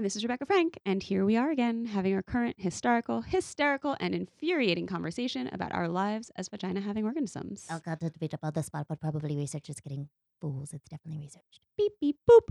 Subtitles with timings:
[0.00, 3.98] And this is Rebecca Frank, and here we are again having our current historical, hysterical,
[4.00, 7.66] and infuriating conversation about our lives as vagina having organisms.
[7.68, 10.08] Oh, I'll got to debate about this spot, but probably research is getting
[10.40, 10.72] fools.
[10.72, 11.60] It's definitely researched.
[11.76, 12.48] Beep, beep, boop.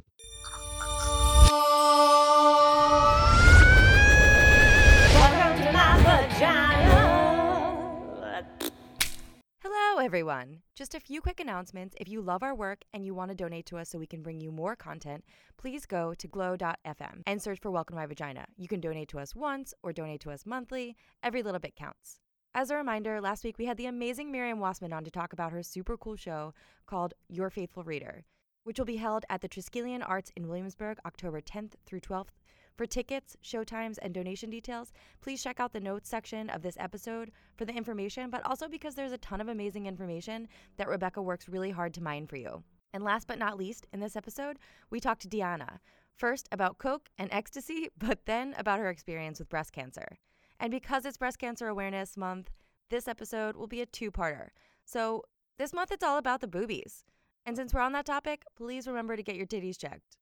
[10.29, 10.61] Everyone.
[10.75, 11.95] Just a few quick announcements.
[11.99, 14.21] If you love our work and you want to donate to us so we can
[14.21, 15.23] bring you more content,
[15.57, 18.45] please go to glow.fm and search for Welcome to My Vagina.
[18.55, 20.95] You can donate to us once or donate to us monthly.
[21.23, 22.19] Every little bit counts.
[22.53, 25.51] As a reminder, last week we had the amazing Miriam Wassman on to talk about
[25.51, 26.53] her super cool show
[26.85, 28.23] called Your Faithful Reader,
[28.65, 32.35] which will be held at the Triskelion Arts in Williamsburg October 10th through 12th.
[32.79, 37.29] For tickets, showtimes, and donation details, please check out the notes section of this episode
[37.57, 40.47] for the information, but also because there's a ton of amazing information
[40.77, 42.63] that Rebecca works really hard to mine for you.
[42.93, 44.59] And last but not least, in this episode,
[44.89, 45.81] we talked to Diana,
[46.15, 50.17] First about Coke and ecstasy, but then about her experience with breast cancer.
[50.57, 52.49] And because it's Breast Cancer Awareness Month,
[52.89, 54.51] this episode will be a two parter.
[54.85, 55.25] So
[55.57, 57.03] this month it's all about the boobies.
[57.45, 60.15] And since we're on that topic, please remember to get your titties checked.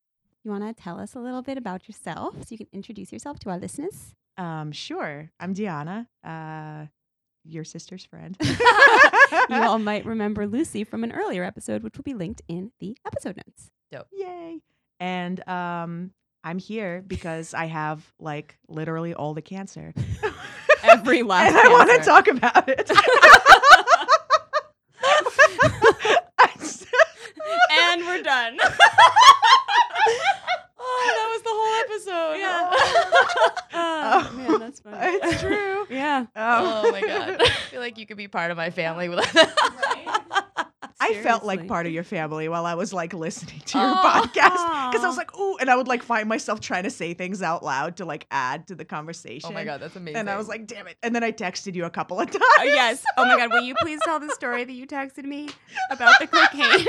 [0.48, 3.38] You want to tell us a little bit about yourself so you can introduce yourself
[3.40, 4.16] to our listeners?
[4.38, 5.30] Um, sure.
[5.42, 6.86] I'm Deanna, uh,
[7.44, 8.38] your sister's friend.
[9.50, 12.98] You all might remember Lucy from an earlier episode, which will be linked in the
[13.06, 13.72] episode notes.
[13.92, 14.62] So yay.
[15.02, 16.12] And um,
[16.46, 19.94] I'm here because I have like literally all the cancer.
[20.84, 22.90] Every last and I want to talk about it.
[27.70, 28.58] and we're done.
[30.80, 32.36] oh, that was the whole episode.
[32.40, 32.70] Yeah.
[33.74, 34.98] oh, man, that's funny.
[35.00, 35.86] it's true.
[35.90, 36.26] Yeah.
[36.36, 37.42] Oh my god.
[37.42, 39.20] I feel like you could be part of my family with.
[41.00, 44.22] I felt like part of your family while I was like listening to your Aw.
[44.22, 47.14] podcast because I was like, ooh, and I would like find myself trying to say
[47.14, 49.50] things out loud to like add to the conversation.
[49.50, 50.18] oh my god, that's amazing.
[50.18, 50.98] And I was like, damn it.
[51.02, 52.44] And then I texted you a couple of times.
[52.60, 53.04] Uh, yes.
[53.16, 53.52] Oh my God.
[53.52, 55.50] Will you please tell the story that you texted me
[55.92, 56.86] about the cocaine?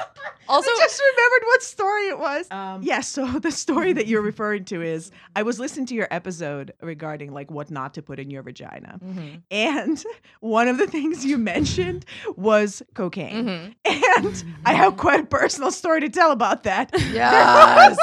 [0.48, 2.50] also I just remembered what story it was.
[2.50, 6.08] Um, yes, so the story that you're referring to is I was listening to your
[6.10, 8.98] episode regarding like what not to put in your vagina.
[9.04, 9.42] Mhm.
[9.50, 10.04] And
[10.40, 12.04] one of the things you mentioned
[12.36, 13.46] was cocaine.
[13.46, 13.74] Mhm.
[14.20, 16.90] And I have quite a personal story to tell about that.
[17.12, 17.96] Yes.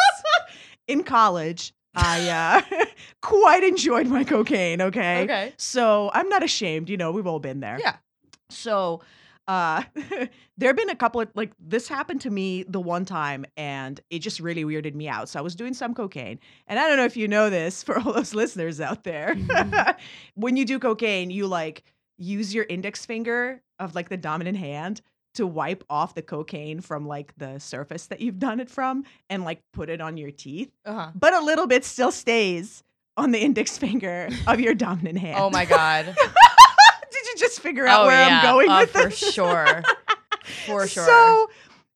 [0.87, 2.85] in college, I uh,
[3.21, 5.23] quite enjoyed my cocaine, okay?
[5.23, 5.53] okay.
[5.57, 7.77] So I'm not ashamed, you know, we've all been there.
[7.79, 7.95] Yeah.
[8.49, 9.01] So
[9.47, 9.83] uh
[10.57, 13.99] there have been a couple of like this happened to me the one time and
[14.09, 15.29] it just really weirded me out.
[15.29, 16.39] So I was doing some cocaine.
[16.67, 19.35] And I don't know if you know this for all those listeners out there.
[20.35, 21.83] when you do cocaine, you like
[22.17, 25.01] use your index finger of like the dominant hand
[25.35, 29.43] to wipe off the cocaine from like the surface that you've done it from and
[29.43, 30.71] like put it on your teeth.
[30.83, 31.11] Uh-huh.
[31.13, 32.83] But a little bit still stays
[33.15, 35.37] on the index finger of your dominant hand.
[35.39, 36.15] Oh my god.
[37.37, 38.41] Just figure out oh where yeah.
[38.43, 39.19] I'm going uh, with for this?
[39.19, 39.83] For sure.
[40.65, 41.05] For sure.
[41.05, 41.49] So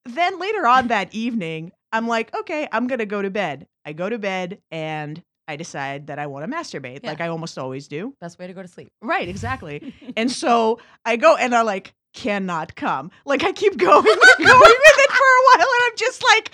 [0.06, 3.68] then later on that evening, I'm like, okay, I'm gonna go to bed.
[3.86, 7.10] I go to bed and I decide that I want to masturbate, Yeah.
[7.12, 8.14] like I almost always do.
[8.22, 8.92] Best way to go to sleep.
[9.02, 9.94] Right, exactly.
[10.18, 13.12] and so I go and I like cannot come.
[13.26, 14.06] Like I keep going and
[14.48, 16.52] going with it for a while, and I'm just like,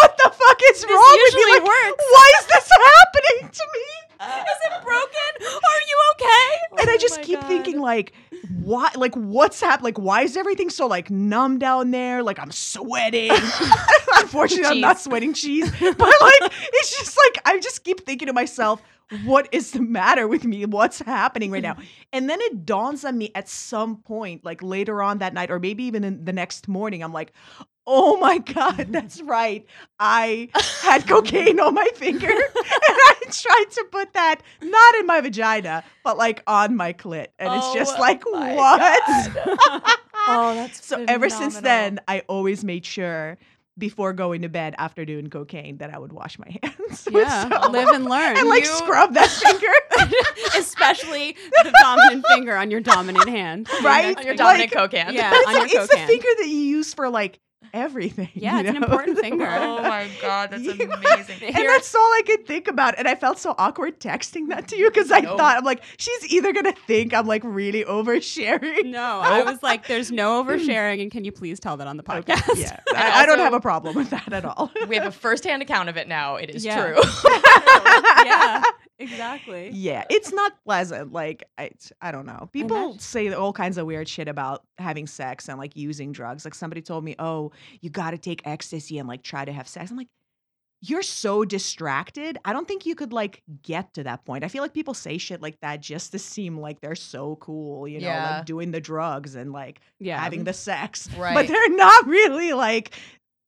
[0.00, 1.52] what the fuck is wrong with me?
[1.54, 2.04] Like, works.
[2.10, 4.05] Why is this happening to me?
[4.20, 5.30] Is it broken?
[5.40, 6.82] Are you okay?
[6.82, 7.48] and I Oh just keep God.
[7.48, 8.12] thinking like
[8.62, 12.22] why like what's happening like why is everything so like numb down there?
[12.22, 13.30] Like i'm sweating.
[14.16, 15.70] Unfortunately i'm not sweating cheese.
[15.80, 18.82] But like it's just like i just keep thinking to myself
[19.24, 20.64] what is the matter with me?
[20.66, 21.74] What's happening right now?
[21.74, 21.84] Mm.
[22.12, 25.60] And then it dawns on me at some point like later on that night or
[25.60, 27.32] maybe even in the next morning i'm like
[27.86, 29.64] oh my god that's right.
[29.98, 30.48] I
[30.82, 35.82] had cocaine on my finger and i tried to put that not in my vagina
[36.04, 39.02] but like on my clit and it's just Oh like what?
[40.28, 43.38] Oh, that's so ever since then i always made sure
[43.78, 47.06] before going to bed after doing cocaine that i would wash my hands.
[47.10, 48.36] Yeah, live and learn.
[48.38, 49.66] and like You- scrub that finger.
[50.56, 53.68] Especially the dominant finger on your dominant hand.
[53.82, 54.16] right?
[54.16, 55.14] On your Like- dominant coke hand.
[55.14, 57.38] Yeah, it's, on your it's the finger that you use for like
[57.72, 58.30] everything.
[58.34, 58.80] Yeah, you it's an know?
[58.86, 59.46] important finger.
[59.48, 61.42] Oh my god, that's amazing.
[61.42, 62.94] And that's all I could think about.
[62.98, 65.36] And I felt so awkward texting that to you because I No.
[65.36, 68.86] thought, I'm like, she's either going to think I'm like really oversharing.
[68.86, 72.02] No, I was like, "There's no oversharing, and can you please tell that on the
[72.02, 72.78] podcast?" Yeah.
[72.88, 74.70] And I, I don't have a problem with that at all.
[74.88, 76.36] we have a first-hand account of it now.
[76.36, 76.80] It is Yeah.
[76.94, 77.00] true.
[78.24, 78.62] yeah,
[78.98, 79.70] exactly.
[79.72, 81.12] yeah, it's not pleasant.
[81.12, 81.70] Like, I,
[82.00, 82.48] I don't know.
[82.52, 86.44] People say all kinds of weird shit about having sex and like using drugs.
[86.44, 89.68] Like, somebody told me, oh, you got to take ecstasy and like try to have
[89.68, 89.90] sex.
[89.90, 90.08] I'm like,
[90.82, 92.36] you're so distracted.
[92.44, 94.44] I don't think you could like get to that point.
[94.44, 97.88] I feel like people say shit like that just to seem like they're so cool,
[97.88, 98.36] you know, Yeah.
[98.36, 101.08] like doing the drugs and like Yeah, having the sex.
[101.18, 102.92] But they're not really like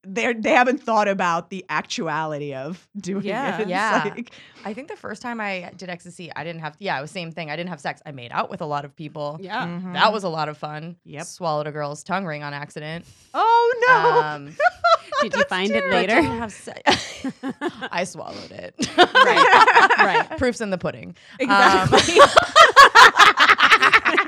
[0.04, 3.56] they're they haven't thought about the actuality of doing Yeah.
[3.56, 3.60] it.
[3.62, 4.02] It's Yeah.
[4.14, 4.32] like-
[4.64, 6.76] I think the first time I did ecstasy, I didn't have.
[6.78, 7.50] Yeah, it was same thing.
[7.50, 8.00] I didn't have sex.
[8.06, 9.38] I made out with a lot of people.
[9.40, 9.66] yeah.
[9.66, 9.94] Mhm.
[9.94, 10.96] That was a lot of fun.
[11.04, 11.24] Yep.
[11.26, 13.04] Swallowed a girl's tongue ring on accident.
[13.34, 14.22] Oh no.
[14.22, 14.56] Um,
[15.22, 16.14] Did you find it but later?
[16.14, 16.82] didn't have se-
[17.90, 18.74] I swallowed it.
[18.96, 20.38] Right, right.
[20.38, 21.16] Proof's in the pudding.
[21.40, 22.18] Exactly.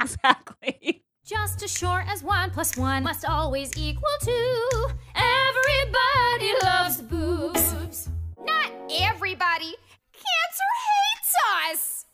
[0.00, 1.02] exactly.
[1.30, 4.88] Just as sure as one plus one must always equal two.
[5.14, 8.08] Everybody loves boobs.
[8.44, 9.76] Not everybody.
[10.12, 11.36] Cancer hates
[11.70, 12.06] us.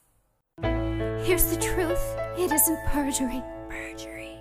[1.26, 2.14] Here's the truth.
[2.36, 3.42] It isn't perjury.
[3.70, 4.38] Perjury.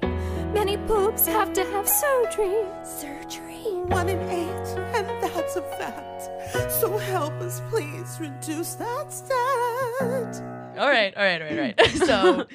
[0.54, 2.66] Many boobs have to have surgery.
[2.83, 3.80] Surgery.
[3.88, 6.71] One in eight, and that's a fact.
[6.74, 10.44] So help us, please reduce that stat.
[10.78, 11.92] All right, all right, all right, all right.
[12.06, 12.45] So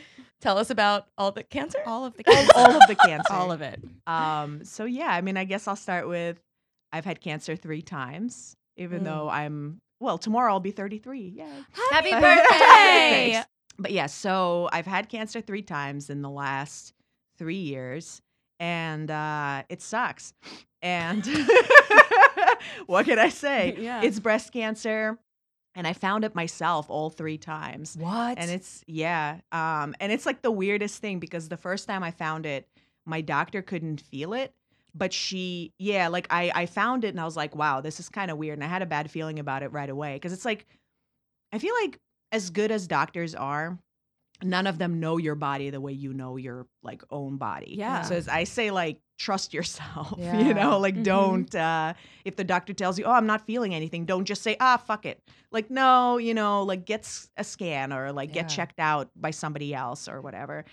[0.41, 1.79] tell us about all the cancer.
[1.87, 2.53] All of the all, cancer.
[2.57, 3.27] all of the cancer.
[3.33, 3.83] all of it.
[4.07, 6.41] Um so yeah, I mean I guess I'll start with
[6.93, 9.05] I've had cancer 3 times even Mm.
[9.05, 11.21] though I'm well, tomorrow I'll be 33.
[11.37, 11.45] Yay.
[11.91, 13.33] Happy birthday!
[13.33, 13.49] Thanks.
[13.79, 16.95] But yeah, so I've had cancer three times in the last
[17.39, 18.21] three years,
[18.59, 20.33] and uh, it sucks.
[20.81, 21.23] And
[22.87, 23.77] what can I say?
[23.79, 24.03] Yeah.
[24.03, 25.19] It's breast cancer,
[25.75, 27.97] and I found it myself all three times.
[27.97, 28.39] What?
[28.39, 32.11] And it's yeah, um, and it's like the weirdest thing because the first time I
[32.11, 32.69] found it,
[33.07, 34.53] my doctor couldn't feel it,
[34.95, 38.09] but she yeah, like I I found it and I was like, wow, this is
[38.09, 40.45] kind of weird, and I had a bad feeling about it right away because it's
[40.45, 40.67] like
[41.53, 41.99] I feel like
[42.33, 43.79] as good as doctors are,
[44.43, 47.75] none of them know your body the way you know your like own body.
[47.77, 48.03] Yeah.
[48.03, 50.41] So as I say like trust yourself, Yeah.
[50.41, 51.05] you know, like Mhm.
[51.13, 51.93] don't uh
[52.25, 55.05] if the doctor tells you, "Oh, I'm not feeling anything," don't just say, "Ah, fuck
[55.05, 55.19] it."
[55.53, 57.03] Like no, you know, like get
[57.37, 60.65] a scan or like get checked out by somebody else or whatever.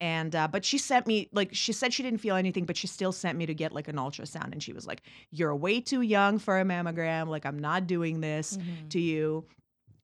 [0.00, 2.86] And uh but she sent me like she said she didn't feel anything, but she
[2.86, 5.00] still sent me to get like an ultrasound and she was like,
[5.30, 7.28] "You're way too young for a mammogram.
[7.28, 8.90] Like I'm not doing this." Mhm.
[8.90, 9.46] to you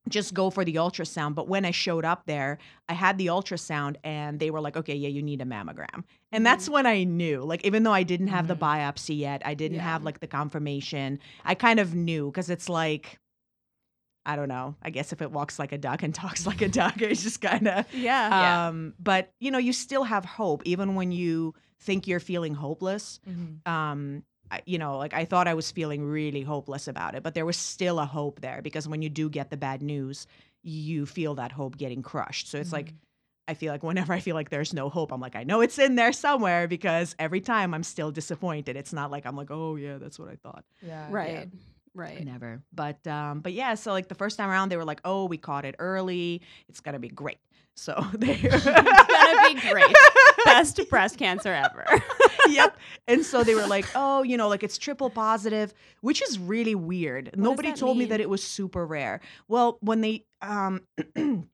[0.09, 2.57] just go for the ultrasound but when i showed up there
[2.89, 6.45] i had the ultrasound and they were like okay yeah you need a mammogram and
[6.45, 8.59] that's when i knew like even though i didn't have the Mhm.
[8.59, 9.83] biopsy yet i didn't Yeah.
[9.83, 13.19] have like the confirmation i kind of knew because it's like
[14.25, 16.67] i don't know i guess if it walks like a duck and talks like a
[16.69, 18.67] duck it's just kind of Yeah.
[18.69, 23.19] Um but you know you still have hope even when you think you're feeling hopeless
[23.29, 23.67] Mhm.
[23.67, 24.23] um
[24.65, 27.57] you know like i thought i was feeling really hopeless about it but there was
[27.57, 30.27] still a hope there because when you do get the bad news
[30.63, 32.93] you feel that hope getting crushed so it's like
[33.47, 35.79] i feel like whenever i feel like there's no hope i'm like i know it's
[35.79, 39.75] in there somewhere because every time i'm still disappointed it's not like i'm like oh
[39.75, 41.07] yeah that's what i thought Yeah.
[41.09, 41.49] right.
[41.93, 42.23] Right.
[42.23, 45.25] never but um but yeah so like the first time around they were like oh
[45.25, 47.37] we caught it early it's gonna be great
[47.75, 49.95] so they It's gonna be great.
[50.45, 51.85] Best breast cancer ever.
[52.49, 52.77] Yep.
[53.07, 56.75] And so they were like, oh, you know, like it's triple positive, which is really
[56.75, 57.31] weird.
[57.35, 59.21] Nobody that told me that it was super rare.
[59.47, 60.81] Well, when they um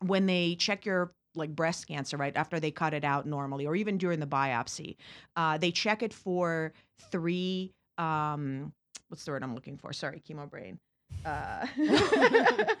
[0.00, 3.74] when they check your like breast cancer right after they cut it out normally or
[3.74, 4.96] even during the biopsy
[5.34, 6.72] uh, they check it for
[7.10, 8.72] three um
[9.08, 10.78] what's the word i'm looking for sorry chemo brain
[11.24, 11.66] uh,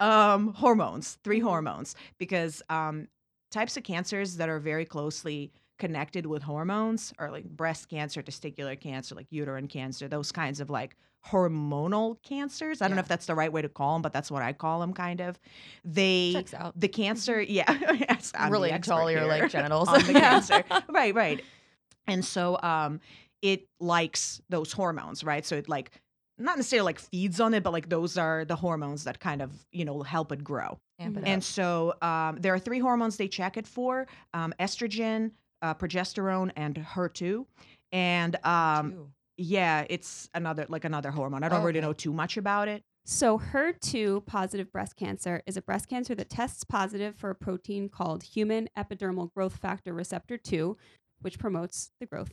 [0.00, 3.08] um, hormones, three hormones, because um,
[3.50, 8.78] types of cancers that are very closely connected with hormones or like breast cancer, testicular
[8.80, 12.80] cancer, like uterine cancer, those kinds of like hormonal cancers.
[12.82, 14.52] I don't know if that's the right way to call them, but that's what I
[14.52, 15.38] call them kind of.
[15.84, 16.44] They
[16.76, 17.72] the cancer, yeah,
[18.08, 19.88] yes, I'm Related all your, like, genitals.
[19.94, 20.62] on the cancer.
[20.88, 21.42] Right, right.
[22.06, 23.00] And so um
[23.42, 25.44] it likes those hormones, right?
[25.44, 25.90] So it like
[26.38, 29.52] not necessarily like feeds on it, but like those are the hormones that kind of,
[29.70, 30.78] you know, help it grow.
[30.98, 31.44] Amp it And up.
[31.44, 35.30] so um, there are three hormones they check it for um, estrogen,
[35.64, 37.46] uh, progesterone, and HER2.
[37.92, 39.08] And um, Two.
[39.38, 41.42] yeah, it's another like another hormone.
[41.42, 41.86] I don't really Okay.
[41.86, 42.82] know too much about it.
[43.06, 47.88] So, HER2 positive breast cancer is a breast cancer that tests positive for a protein
[47.88, 50.76] called human epidermal growth factor receptor 2,
[51.20, 52.30] which promotes the growth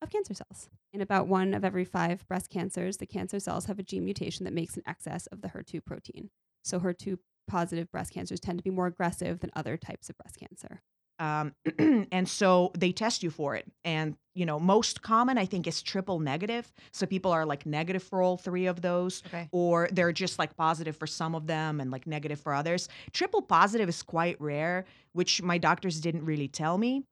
[0.00, 0.68] of cancer cells.
[0.94, 4.44] In about one of every five breast cancers, the cancer cells have a gene mutation
[4.44, 6.30] that makes an excess of the HER2 protein.
[6.64, 10.38] So, HER2 positive breast cancers tend to be more aggressive than other types of breast
[10.40, 10.80] cancer.
[11.18, 11.54] Um,
[12.12, 13.70] and so they test you for it.
[13.84, 16.72] And, you know, most common, I think, is triple negative.
[16.92, 19.22] So people are like negative for all three of those.
[19.26, 19.48] Okay.
[19.52, 22.88] or they're just like positive for some of them and like negative for others.
[23.12, 27.04] Triple positive is quite rare, which my doctors didn't really tell me,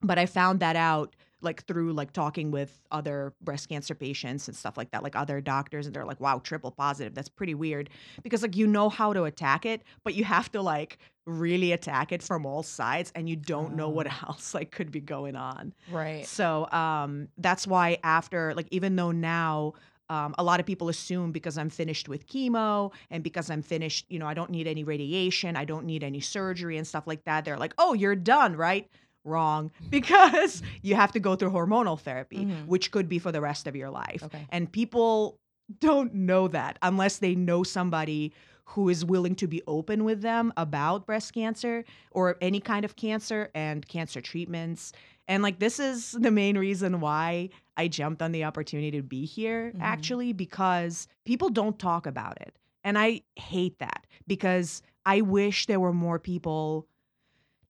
[0.00, 4.56] but I found that out like through like talking with other breast cancer patients and
[4.56, 7.14] stuff like that, like other doctors, and they're like, "Wow, triple positive.
[7.14, 7.90] That's pretty weird."
[8.22, 12.12] Because like you know how to attack it, but you have to like really attack
[12.12, 15.72] it from all sides, and you don't know what else like could be going on.
[15.90, 16.26] Right.
[16.26, 19.74] So um, that's why after, like, even though now
[20.10, 24.06] um, a lot of people assume because I'm finished with chemo and because I'm finished,
[24.08, 27.24] you know, I don't need any radiation, I don't need any surgery and stuff like
[27.24, 27.44] that.
[27.44, 28.90] They're like, oh, you're done, right?
[29.24, 32.66] Wrong, because you have to go through hormonal therapy, Mhm.
[32.66, 34.22] which could be for the rest of your life.
[34.22, 34.46] Okay.
[34.50, 35.38] And people
[35.78, 38.32] don't know that unless they know somebody
[38.64, 42.94] who is willing to be open with them about breast cancer or any kind of
[42.96, 44.92] cancer and cancer treatments.
[45.28, 49.24] And like this is the main reason why I jumped on the opportunity to be
[49.26, 49.80] here Mhm.
[49.80, 52.54] actually because people don't talk about it.
[52.84, 56.86] And I hate that because I wish there were more people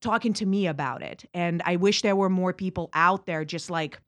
[0.00, 1.24] talking to me about it.
[1.34, 3.98] And I wish there were more people out there just like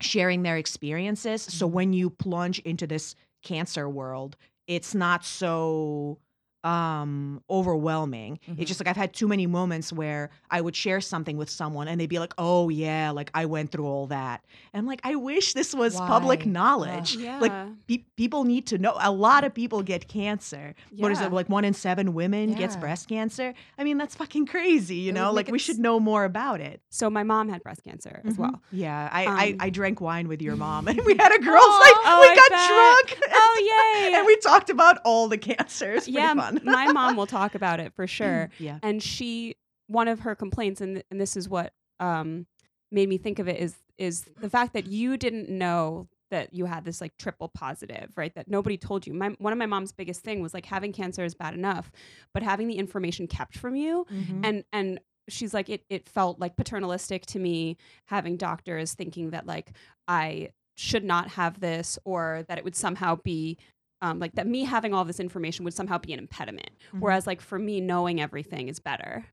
[0.00, 1.42] sharing their experiences.
[1.42, 1.74] So mm-hmm.
[1.74, 6.18] when you plunge into this cancer world, it's not so
[6.64, 8.58] um overwhelming Mhm.
[8.58, 11.86] it's just like i've had too many moments where i would share something with someone
[11.88, 15.00] and they'd be like oh yeah like i went through all that and I'm like
[15.04, 17.38] i wish this was public knowledge Yeah.
[17.38, 17.52] like
[17.86, 21.48] pe- people need to know a lot of people get cancer what is it like
[21.48, 25.32] one in seven women gets breast cancer i mean that's fucking crazy you It know
[25.32, 28.38] like we should know more about it So, my mom had breast cancer as Mhm.
[28.38, 28.62] well.
[28.72, 31.76] Yeah, I, Um, I I drank wine with your mom, and we had a girls'
[31.84, 31.98] night.
[32.10, 32.68] Oh, we I got bet.
[32.72, 33.08] drunk.
[33.40, 33.54] Oh,
[34.08, 34.14] yay.
[34.16, 36.04] and we talked about all the cancers.
[36.04, 36.60] Pretty yeah, fun.
[36.64, 38.50] my mom will talk about it for sure.
[38.58, 38.78] yeah.
[38.82, 42.46] and she one of her complaints and, and this is what um,
[42.92, 46.66] made me think of it is is the fact that you didn't know that you
[46.66, 49.92] had this like triple positive right that nobody told you my, one of my mom's
[49.92, 51.90] biggest thing was like having cancer is bad enough
[52.34, 54.44] but having the information kept from you Mm-hmm.
[54.44, 57.76] and and she's like it it felt like paternalistic to me
[58.06, 59.72] having doctors thinking that like
[60.06, 63.58] I should not have this or that it would somehow be
[64.02, 67.00] um, like that me having all this information would somehow be an impediment Mhm.
[67.00, 69.26] whereas like for me knowing everything is better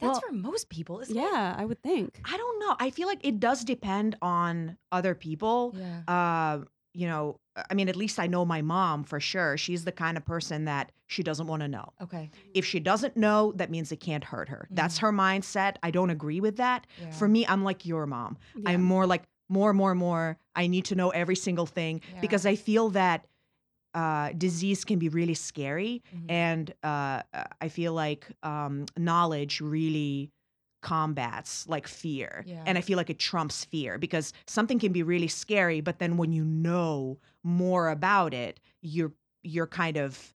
[0.00, 1.20] That's Well- for most people, isn't it?
[1.20, 2.74] yeah i would think I don't know.
[2.80, 5.74] I feel like it does depend on other people.
[5.78, 6.00] Yeah.
[6.08, 6.64] Uh,
[6.96, 7.36] you know,
[7.70, 9.56] I mean, at least I know my mom for sure.
[9.56, 11.92] She's the kind of person that she doesn't want to know.
[12.00, 12.30] Okay.
[12.54, 14.66] If she doesn't know, that means it can't hurt her.
[14.70, 15.76] That's her mindset.
[15.82, 16.86] I don't agree with that.
[17.00, 17.10] Yeah.
[17.10, 18.38] For me, I'm like your mom.
[18.56, 18.70] Yeah.
[18.70, 20.38] I'm more like more, more, more.
[20.56, 22.20] I need to know every single thing Yeah.
[22.20, 23.26] because I feel that
[23.94, 26.30] uh, disease can be really scary, Mhm.
[26.30, 30.30] and uh, uh, I feel like um, knowledge really
[30.82, 32.62] combats like fear, Yeah.
[32.66, 36.16] and I feel like it trumps fear because something can be really scary, but then
[36.16, 40.34] when you know more about it, you're you're kind of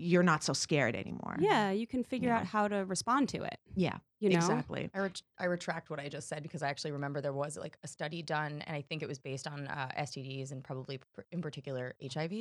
[0.00, 1.36] you're not so scared anymore.
[1.38, 2.38] yeah you can figure Yeah.
[2.38, 4.90] out how to respond to it yeah, you know exactly.
[4.92, 7.76] I, ret- I retract what I just said because I actually remember there was like
[7.84, 11.20] a study done, and I think it was based on uh, STDs and probably pr-
[11.30, 12.32] in particular HIV.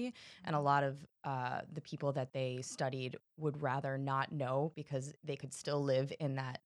[0.45, 5.13] And a lot of uh, the people that they studied would rather not know because
[5.23, 6.61] they could still live in that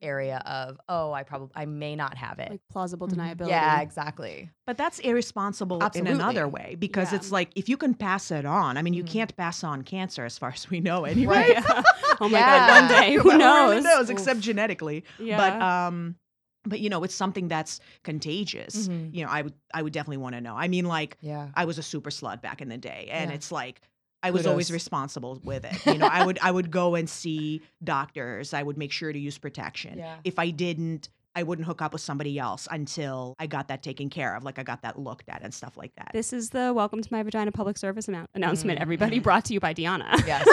[0.00, 2.50] area of oh, I probably I may not have it.
[2.50, 3.16] like plausible Mhm.
[3.16, 4.50] deniability yeah, exactly.
[4.66, 7.16] But that's irresponsible in another way because Yeah.
[7.16, 9.08] it's like if you can pass it on, I mean, you Mhm.
[9.10, 11.54] can't pass on cancer as far as we know anyway.
[11.54, 11.64] Right.
[12.20, 12.66] oh my Yeah.
[12.68, 15.04] god one day who Well, knows Who knows, except genetically.
[15.18, 16.16] yeah But um,
[16.64, 18.88] but you know, it's something that's contagious.
[18.88, 19.14] Mhm.
[19.14, 20.54] You know, I would I would definitely want to know.
[20.56, 21.48] I mean, like Yeah.
[21.54, 23.34] I was a super slut back in the day, and Yeah.
[23.36, 23.80] it's like
[24.22, 25.86] I was always responsible with it.
[25.86, 28.52] You know, I would I would go and see doctors.
[28.52, 29.98] I would make sure to use protection.
[29.98, 30.16] Yeah.
[30.24, 31.08] If I didn't,
[31.38, 34.58] I wouldn't hook up with somebody else until I got that taken care of, like
[34.58, 36.10] I got that looked at and stuff like that.
[36.12, 38.82] This is the Welcome to My Vagina public service annou- announcement, Mm.
[38.82, 40.26] everybody, brought to you by Deanna.
[40.26, 40.44] Yes.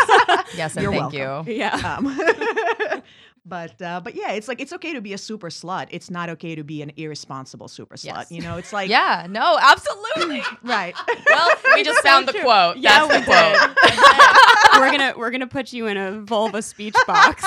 [0.55, 1.47] yes, and You're thank welcome.
[1.49, 1.55] you.
[1.55, 1.97] yeah.
[1.97, 2.15] um,
[3.47, 5.87] but uh, but yeah, it's like it's okay to be a super slut.
[5.89, 8.05] It's not okay to be an irresponsible super slut.
[8.05, 8.31] Yes.
[8.31, 10.43] You know, it's like Yeah, no, absolutely.
[10.61, 10.93] right.
[11.27, 12.77] well, we just found the quote.
[12.77, 14.79] Yeah, That's we the quote.
[14.81, 17.43] we're gonna we're gonna put you in a vulva speech box.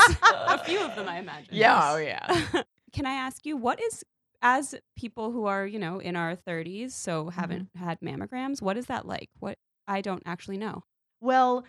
[0.49, 1.51] a few of them, I imagine.
[1.53, 2.63] Yeah, oh yeah.
[2.99, 4.05] Can I ask you what is
[4.43, 8.61] as people who are you know in our 30s, so haven't had mammograms?
[8.61, 9.31] What is that like?
[9.39, 10.83] What I don't actually know.
[11.21, 11.65] Well,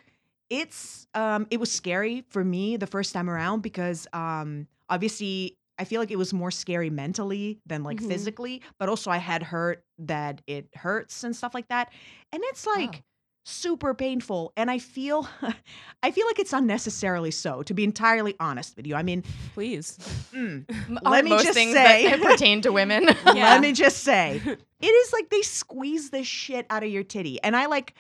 [0.50, 5.86] it's um it was scary for me the first time around because um obviously I
[5.86, 8.02] feel like it was more scary mentally than like Mhm.
[8.02, 11.92] physically, but also I had heard that it hurts and stuff like that.
[12.34, 13.04] And it's like Wow.
[13.50, 15.28] Super painful and I feel
[16.04, 18.96] I feel like it's unnecessarily so to be entirely honest with you.
[18.96, 19.98] I mean, Please.
[20.34, 20.64] mm,
[21.04, 23.04] Let me most just things say- that pertain to women.
[23.26, 23.52] Yeah.
[23.54, 27.42] let me just say it is like they squeeze the shit out of your titty
[27.44, 27.94] and I like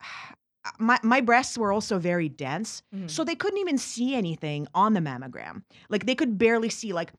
[0.78, 3.10] my my breasts were also very dense Mhm.
[3.10, 7.12] so they couldn't even see anything on the mammogram like they could barely see like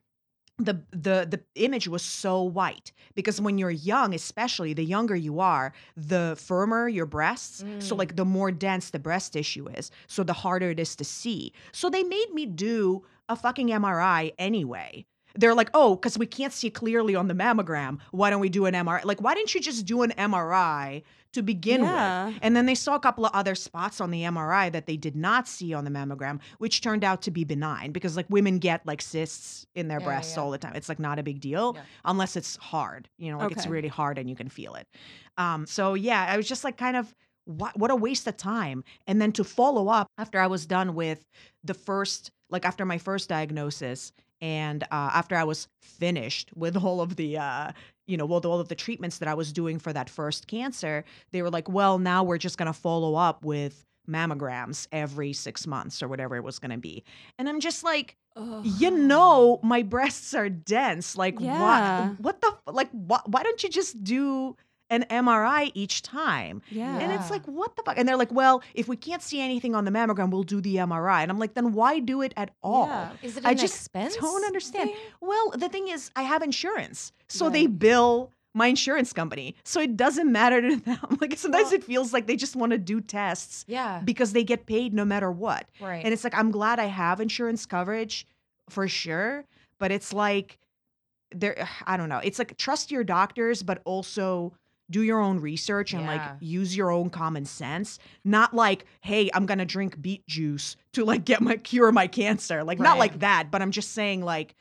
[0.58, 5.40] the the the image was so white because when you're young especially the younger you
[5.40, 7.98] are the firmer your breasts so Mm.
[7.98, 11.52] like the more dense the breast tissue is so the harder it is to see
[11.72, 16.52] so they made me do a fucking MRI anyway they're like oh cuz we can't
[16.52, 19.60] see clearly on the mammogram why don't we do an MRI like why didn't you
[19.60, 22.26] just do an MRI to begin Yeah.
[22.26, 24.96] with and then they saw a couple of other spots on the MRI that they
[24.98, 28.58] did not see on the mammogram, which turned out to be benign because like women
[28.58, 30.42] get like cysts in their Yeah, breasts yeah.
[30.42, 30.74] all the time.
[30.74, 34.18] It's like not a big deal unless it's hard, you know, like it's really hard
[34.18, 34.86] and you can feel it.
[35.38, 37.14] Um, so yeah, I was just like kind of
[37.46, 38.84] what what a waste of time.
[39.06, 41.24] And then to follow up after I was done with
[41.64, 44.12] the first like after my first diagnosis
[44.42, 47.72] and uh, after I was finished with all of the uh,
[48.06, 51.04] you know, with all of the treatments that I was doing for that first cancer,
[51.30, 55.66] they were like, well, now we're just going to follow up with mammograms every six
[55.68, 57.04] months or whatever it was going to be.
[57.38, 58.16] And I'm just like,
[58.64, 61.16] you know, my breasts are dense.
[61.16, 62.08] Like, Yeah.
[62.08, 62.20] what?
[62.20, 62.72] What the?
[62.72, 64.56] Like, wh- why don't you just do
[64.92, 66.62] an MRI each time?
[66.70, 66.98] Yeah.
[66.98, 67.96] And it's like, what the fuck?
[67.98, 70.76] And they're like, well, if we can't see anything on the mammogram, we'll do the
[70.76, 71.22] MRI.
[71.22, 72.86] And I'm like, then why do it at all?
[72.86, 73.10] Yeah.
[73.22, 74.16] Is it I just expense?
[74.16, 74.90] don't understand.
[74.90, 74.98] thing?
[75.20, 79.96] Well, the thing is, I have insurance, so they bill my insurance company, so it
[79.96, 80.98] doesn't matter to them.
[81.22, 84.02] Like sometimes Well- it feels like they just want to do tests Yeah.
[84.04, 85.66] because they get paid no matter what.
[85.80, 86.04] Right.
[86.04, 88.26] And it's like I'm glad I have insurance coverage
[88.68, 89.46] for sure,
[89.78, 90.58] but it's like
[91.34, 92.20] there I don't know.
[92.22, 94.52] It's like trust your doctors but also
[94.92, 97.98] do your own research and like use your own common sense.
[98.24, 102.06] Not like, hey, I'm going to drink beet juice to like get my cure my
[102.06, 102.62] cancer.
[102.62, 104.54] Like not like that, but I'm just saying like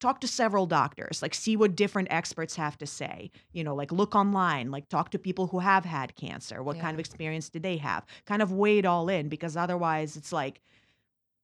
[0.00, 1.22] talk to several doctors.
[1.22, 3.30] Like see what different experts have to say.
[3.52, 4.70] You know like look online.
[4.70, 6.62] Like talk to people who have had cancer.
[6.62, 8.06] What kind of experience did they have?
[8.26, 10.60] Kind of weigh it all in because otherwise it's like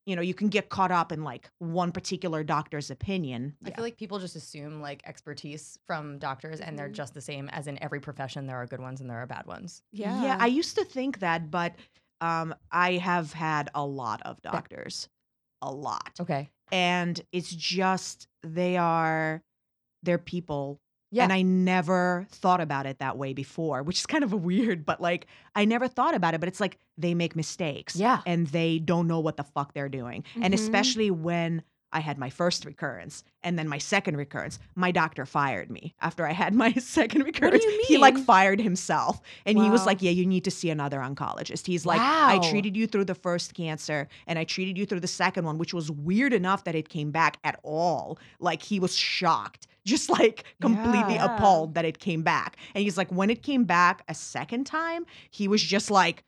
[0.06, 3.84] you know you can get caught up in like one particular doctor's opinion I feel
[3.84, 6.92] like people just assume like expertise from doctors and they're Mhm.
[6.94, 9.46] just the same as in every profession there are good ones and there are bad
[9.46, 9.82] ones.
[9.92, 10.22] Yeah.
[10.22, 11.74] yeah i used to think that but
[12.20, 15.08] um i have had a lot of doctors
[15.62, 16.50] a lot Okay.
[16.70, 19.42] and it's just they are
[20.02, 20.80] they're people
[21.14, 21.24] Yeah.
[21.24, 24.84] and i never thought about it that way before which is kind of a weird
[24.84, 28.20] but like i never thought about it but it's like they make mistakes Yeah.
[28.26, 30.22] and they don't know what the fuck they're doing.
[30.40, 30.58] And Mhm.
[30.60, 35.70] especially when i had my first recurrence and then my second recurrence my doctor fired
[35.70, 37.62] me after i had my second recurrence.
[37.64, 40.98] you he like fired himself and he was like yeah you need to see another
[40.98, 41.66] oncologist.
[41.68, 45.14] He's like i treated you through the first cancer and i treated you through the
[45.24, 48.18] second one which was weird enough that it came back at all.
[48.40, 51.36] Like he was shocked just like completely Yeah.
[51.36, 55.04] appalled that it came back and he's like when it came back a second time
[55.30, 56.24] he was just like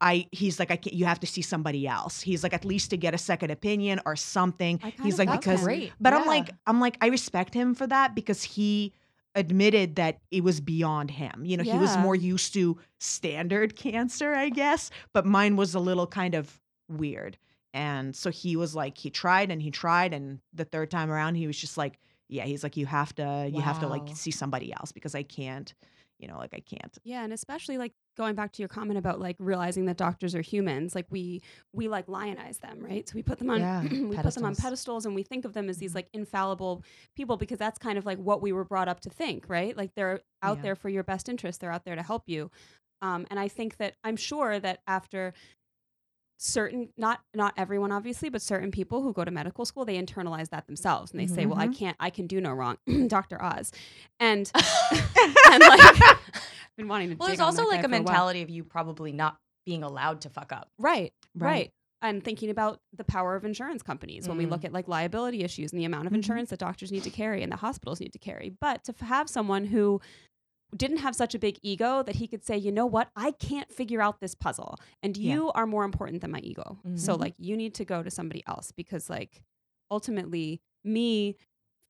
[0.00, 2.20] I he's like I can't, you have to see somebody else.
[2.20, 4.78] He's like at least to get a second opinion or something.
[5.02, 5.92] He's like because great.
[5.98, 8.92] but I'm like I'm like I respect him for that because he
[9.34, 11.44] admitted that it was beyond him.
[11.44, 15.80] You know, he was more used to standard cancer, I guess, but mine was a
[15.80, 17.36] little kind of weird.
[17.74, 21.34] And so he was like he tried and he tried and the third time around
[21.36, 24.30] he was just like yeah, he's like you have to you have to like see
[24.30, 25.72] somebody else because I can't,
[26.18, 26.96] you know, like I can't.
[27.04, 30.40] Yeah, and especially like going back to your comment about like realizing that doctors are
[30.40, 31.40] humans, like we
[31.72, 33.08] we like lionize them, right?
[33.08, 34.56] So we put them on Yeah, we put them on pedestals.
[34.56, 35.94] pedestals and we think of them as these Mhm.
[35.94, 36.82] like infallible
[37.14, 39.76] people because that's kind of like what we were brought up to think, right?
[39.76, 40.62] Like they're out Yeah.
[40.62, 42.50] there for your best interest, they're out there to help you.
[43.02, 45.34] Um, and I think that I'm sure that after
[46.38, 50.50] certain not not everyone obviously but certain people who go to medical school they internalize
[50.50, 51.76] that themselves and they say well i Mhm.
[51.78, 53.72] can't i can do no wrong dr oz
[54.20, 54.50] and
[55.50, 56.18] and like I've
[56.76, 60.20] been wanting to Well, there's also like a mentality of you probably not being allowed
[60.22, 60.68] to fuck up.
[60.78, 61.48] right Right.
[61.50, 61.70] right
[62.02, 64.50] and thinking about the power of insurance companies when we Mm.
[64.50, 66.16] look at like liability issues and the amount of Mhm.
[66.16, 69.08] insurance that doctors need to carry and the hospitals need to carry but to f-
[69.08, 70.00] have someone who
[70.74, 73.70] didn't have such a big ego that he could say you know what i can't
[73.72, 75.34] figure out this puzzle and Yeah.
[75.34, 77.20] you are more important than my ego so Mhm.
[77.20, 79.42] like you need to go to somebody else because like
[79.90, 81.36] ultimately me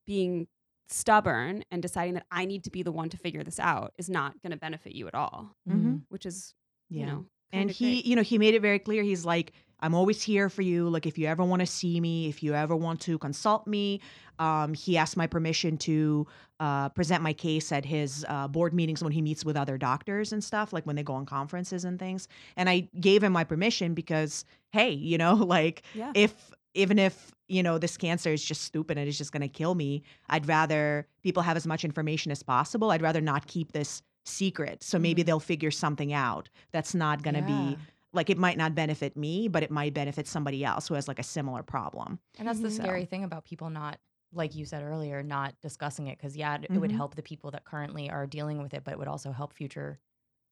[0.07, 0.47] being
[0.89, 4.09] stubborn and deciding that i need to be the one to figure this out is
[4.09, 6.03] not going to benefit you at all Mhm.
[6.09, 6.55] which is
[6.89, 7.01] Yeah.
[7.01, 8.05] you know and he great.
[8.07, 10.89] you know he made it very clear he's like i'm always here for you.
[10.89, 14.01] Like if you ever want to see me if you ever want to consult me
[14.39, 16.27] um, he asked my permission to
[16.61, 20.33] uh, present my case at his uh, board meetings when he meets with other doctors
[20.33, 22.29] and stuff like when they go on conferences and things.
[22.57, 26.13] And i gave him my permission because hey you know like yeah.
[26.15, 29.49] if even if you know this cancer is just stupid and it's just going to
[29.49, 32.91] kill me i'd rather people have as much information as possible.
[32.91, 34.83] I'd rather not keep this secret.
[34.83, 35.27] So maybe Mhm.
[35.27, 36.49] they'll figure something out.
[36.73, 37.47] That's not going to Yeah.
[37.47, 37.79] be
[38.17, 41.19] like it might not benefit me but it might benefit somebody else who has like
[41.19, 42.75] a similar problem And that's the Mhm.
[42.75, 43.99] scary thing about people not,
[44.33, 46.19] like you said earlier, not discussing it.
[46.19, 46.93] Because, yeah, it, it would Mhm.
[46.93, 50.01] help the people that currently are dealing with it, but it would also help future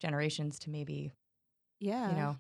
[0.01, 1.13] generations to maybe,
[1.81, 2.39] yeah you know,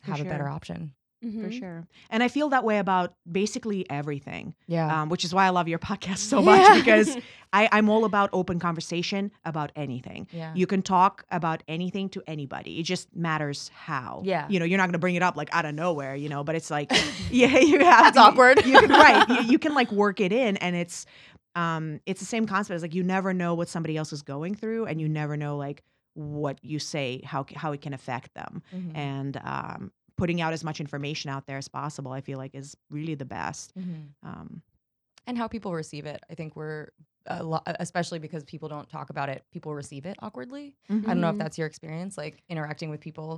[0.00, 0.94] For have a better sure.
[1.22, 1.42] Option.
[1.42, 5.02] for sure and i feel that way about basically everything Yeah.
[5.02, 6.74] um, which is why i love your podcast so much Yeah.
[6.78, 7.16] because
[7.52, 10.52] I, i'm all about open conversation about anything yeah.
[10.54, 14.46] you can talk about anything to anybody it just matters how Yeah.
[14.48, 16.44] you know you're not going to bring it up like out of nowhere you know
[16.44, 16.90] but it's like
[17.30, 18.64] yeah you have That's you- awkward.
[18.64, 21.06] you can right you, you can like work it in and it's
[21.56, 24.54] um it's the same concept as like you never know what somebody else is going
[24.54, 25.82] through and you never know like
[26.14, 28.96] what you say how how it can affect them Mhm.
[28.96, 32.76] and um putting out as much information out there as possible i feel like is
[32.90, 34.08] really the best Mhm.
[34.22, 34.62] um
[35.26, 36.20] and how people receive it.
[36.30, 36.88] I think we're,
[37.26, 40.74] a lo- especially because people don't talk about it, people receive it awkwardly.
[40.88, 41.38] I don't know if Mhm.
[41.38, 43.28] that's your experience, like interacting with people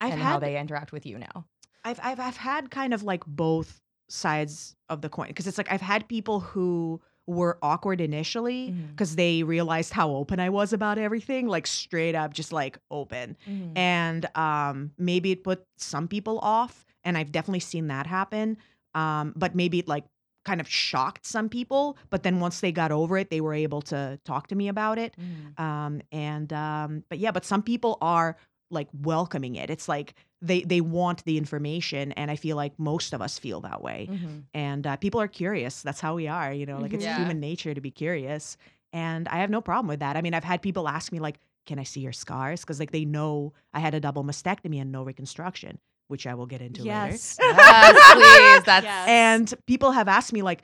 [0.00, 1.46] i've and had how they interact with you now.
[1.84, 5.70] I've I've I've had kind of like both sides of the coin because it's like
[5.72, 10.96] I've had people who were awkward initially because they realized how open I was about
[10.98, 13.36] everything, like straight up just like open.
[13.76, 18.56] And um maybe it put some people off and I've definitely seen that happen.
[18.94, 20.04] Um but maybe it like
[20.44, 23.82] kind of shocked some people, but then once they got over it, they were able
[23.82, 25.14] to talk to me about it.
[25.20, 25.60] Mhm.
[25.62, 28.36] Um and um but yeah, but some people are
[28.70, 29.68] like welcoming it.
[29.70, 33.60] It's like they they want the information and I feel like most of us feel
[33.62, 34.08] that way.
[34.10, 34.44] Mhm.
[34.54, 35.82] And uh, people are curious.
[35.82, 37.08] That's how we are, you know, like it's Mhm.
[37.08, 37.16] Yeah.
[37.16, 38.56] human nature to be curious.
[38.92, 40.16] And I have no problem with that.
[40.16, 42.92] I mean, I've had people ask me like, "Can I see your scars?" cuz like
[42.92, 46.82] they know I had a double mastectomy and no reconstruction, which I will get into
[46.82, 46.90] later.
[47.12, 48.64] yes Yes, please.
[48.64, 49.08] That's Yes.
[49.08, 50.62] And people have asked me like,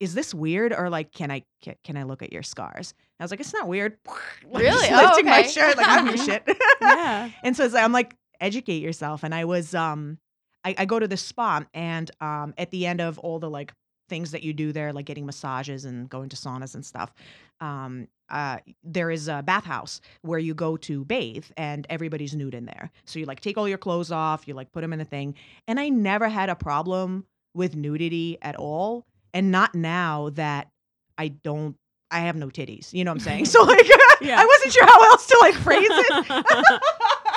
[0.00, 3.24] "Is this weird?" or like, "Can I ca- can I look at your scars?" I
[3.24, 3.98] was like, "It's not weird."
[4.50, 4.88] Like, Really?
[4.88, 5.48] just Oh, lifting my okay.
[5.48, 6.42] shirt like I don't give shit.
[6.80, 9.22] yeah and so it's like, I'm like, educate yourself.
[9.22, 10.18] And I was um
[10.64, 13.72] I, I go to the spa and um at the end of all the like
[14.08, 17.14] things that you do there, like getting massages and going to saunas and stuff,
[17.60, 22.66] um uh there is a bathhouse where you go to bathe and everybody's nude in
[22.66, 22.90] there.
[23.06, 25.34] So you like take all your clothes off, you like put them in a thing.
[25.66, 27.24] And I never had a problem
[27.54, 29.06] with nudity at all.
[29.34, 30.68] And not now that
[31.16, 31.76] I don't
[32.10, 32.92] I have no titties.
[32.92, 33.44] You know what I'm saying?
[33.52, 33.86] So like
[34.22, 34.40] Yeah.
[34.40, 36.26] I wasn't sure how else to like phrase it.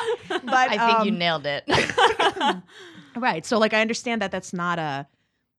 [0.29, 1.63] but I think you um, nailed it.
[3.15, 3.45] right.
[3.45, 5.07] So like I understand that that's not a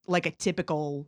[0.07, 1.07] like a typical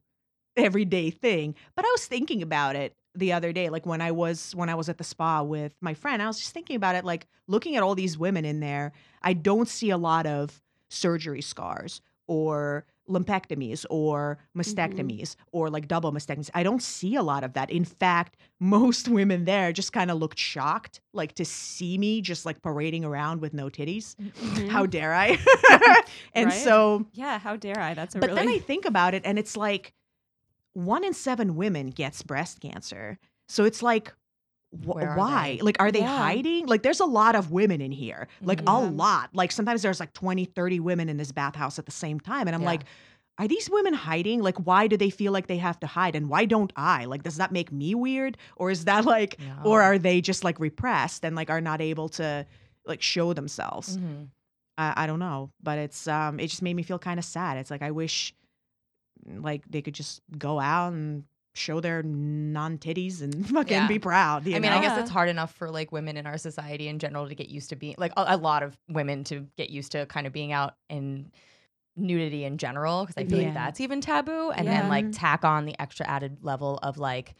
[0.56, 4.54] everyday thing, but I was thinking about it the other day like when I was
[4.54, 7.04] when I was at the spa with my friend, I was just thinking about it
[7.04, 11.42] like looking at all these women in there, I don't see a lot of surgery
[11.42, 16.50] scars or lumpectomies or mastectomies or like double mastectomies.
[16.54, 17.70] I don't see a lot of that.
[17.70, 22.44] In fact, most women there just kind of looked shocked like to see me just
[22.46, 24.14] like parading around with no titties.
[24.16, 24.68] Mhm.
[24.74, 25.38] How dare I?
[26.34, 26.62] and Right?
[26.62, 29.38] so yeah how dare i that's a but really then I think about it, and
[29.38, 29.94] it's like
[30.74, 33.18] one in seven women gets breast cancer.
[33.48, 34.12] So it's like,
[34.70, 35.56] wh- why?
[35.56, 35.62] they?
[35.62, 36.16] Like, are they Yeah.
[36.18, 36.66] hiding?
[36.66, 39.30] Like, there's a lot of women in here, like a lot.
[39.34, 42.46] Like, sometimes there's like 20, 30 women in this bathhouse at the same time.
[42.48, 42.68] And I'm Yeah.
[42.68, 42.82] like,
[43.38, 44.42] are these women hiding?
[44.42, 46.16] Like, why do they feel like they have to hide?
[46.16, 47.04] And why don't I?
[47.04, 48.36] Like, does that make me weird?
[48.56, 52.08] Or is that like, or are they just like repressed and like are not able
[52.10, 52.44] to
[52.84, 53.96] like show themselves?
[53.96, 54.28] Mhm.
[54.76, 57.58] I, I don't know, but it's um it just made me feel kind of sad.
[57.58, 58.34] It's like I wish
[59.26, 61.24] like they could just go out and
[61.58, 63.86] show their non titties and fucking Yeah.
[63.88, 64.42] be proud.
[64.46, 64.70] I mean, know?
[64.78, 67.48] I guess it's hard enough for like women in our society in general to get
[67.48, 70.32] used to being like a, a lot of women to get used to kind of
[70.32, 71.30] being out in
[71.96, 73.46] nudity in general because I feel Yeah.
[73.46, 74.80] like that's even taboo, and Yeah.
[74.82, 77.34] then like tack on the extra added level of like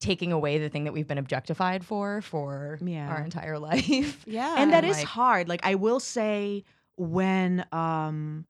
[0.00, 3.08] taking away the thing that we've been objectified for for Yeah.
[3.08, 4.24] our entire life.
[4.26, 4.56] Yeah.
[4.58, 6.64] and that and, is like- hard like i will say
[6.96, 8.44] when um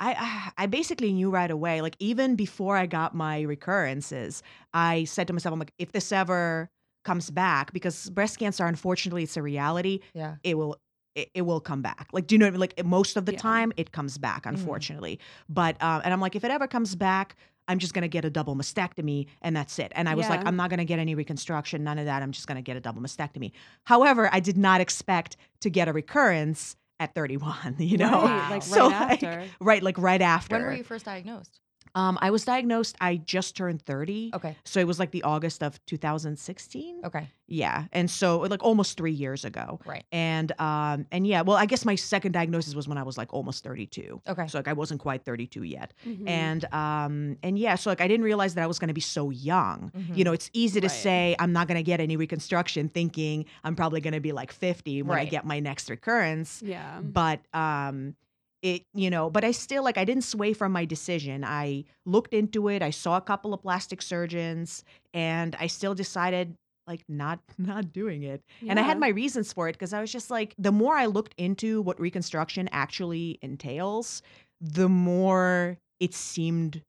[0.00, 5.26] I, I basically knew right away like even before i got my recurrences i said
[5.26, 6.70] to myself i'm like if this ever
[7.04, 10.36] comes back because breast cancer unfortunately it's a reality Yeah.
[10.42, 10.76] it will
[11.14, 12.60] it, it will come back like do you know what I mean?
[12.60, 13.38] like most of the Yeah.
[13.38, 17.34] time it comes back unfortunately but um and i'm like if it ever comes back
[17.66, 20.56] i'm just gonna get a double mastectomy and that's it and i was like i'm
[20.56, 23.50] not gonna get any reconstruction none of that i'm just gonna get a double mastectomy
[23.84, 28.24] however i did not expect to get a recurrence at 31 you know?
[28.24, 31.60] Right, like So, right like, right like right after When were you first diagnosed?
[31.94, 34.56] Um i was diagnosed i just turned 30 Okay.
[34.64, 37.28] so it was like the august of 2016 Okay.
[37.46, 40.04] yeah and so like almost three years ago Right.
[40.12, 43.32] and um and yeah well i guess my second diagnosis was when i was like
[43.32, 44.46] almost 32 Okay.
[44.46, 46.28] so like i wasn't quite 32 yet Mhm.
[46.28, 49.00] and um and yeah so like i didn't realize that i was going to be
[49.00, 50.16] so young Mhm.
[50.16, 50.92] you know it's easy to Right.
[50.92, 54.52] say i'm not going to get any reconstruction thinking i'm probably going to be like
[54.52, 57.00] 50 when i get my next recurrence yeah.
[57.02, 58.14] but um
[58.62, 61.44] it you know but i still like i didn't sway from my decision.
[61.44, 66.54] I looked into it i saw a couple of plastic surgeons and i still decided
[66.86, 68.42] like not not doing it.
[68.66, 71.06] And i had my reasons for it because i was just like the more i
[71.06, 74.22] looked into what reconstruction actually entails
[74.60, 76.82] the more it seemed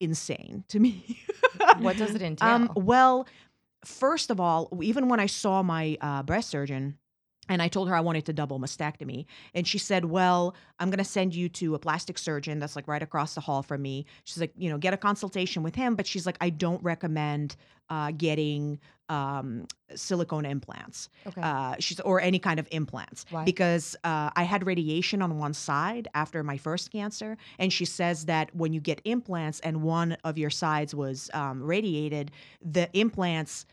[0.00, 1.18] insane to me.
[1.80, 2.48] What does it entail?
[2.48, 3.26] um, well,
[3.84, 6.98] first of all, even when I saw my uh, breast surgeon,
[7.48, 11.04] and I told her I wanted to double mastectomy, and she said, "Well, I'm gonna
[11.04, 14.40] send you to a plastic surgeon that's like right across the hall from me." She's
[14.40, 17.56] like, "You know, get a consultation with him," but she's like, "I don't recommend
[17.90, 21.40] uh, getting um, silicone implants." okay.
[21.40, 23.44] uh, she's or any kind of implants Why?
[23.44, 28.26] because uh, I had radiation on one side after my first cancer, and she says
[28.26, 32.30] that when you get implants and one of your sides was um, radiated,
[32.62, 33.66] the implants.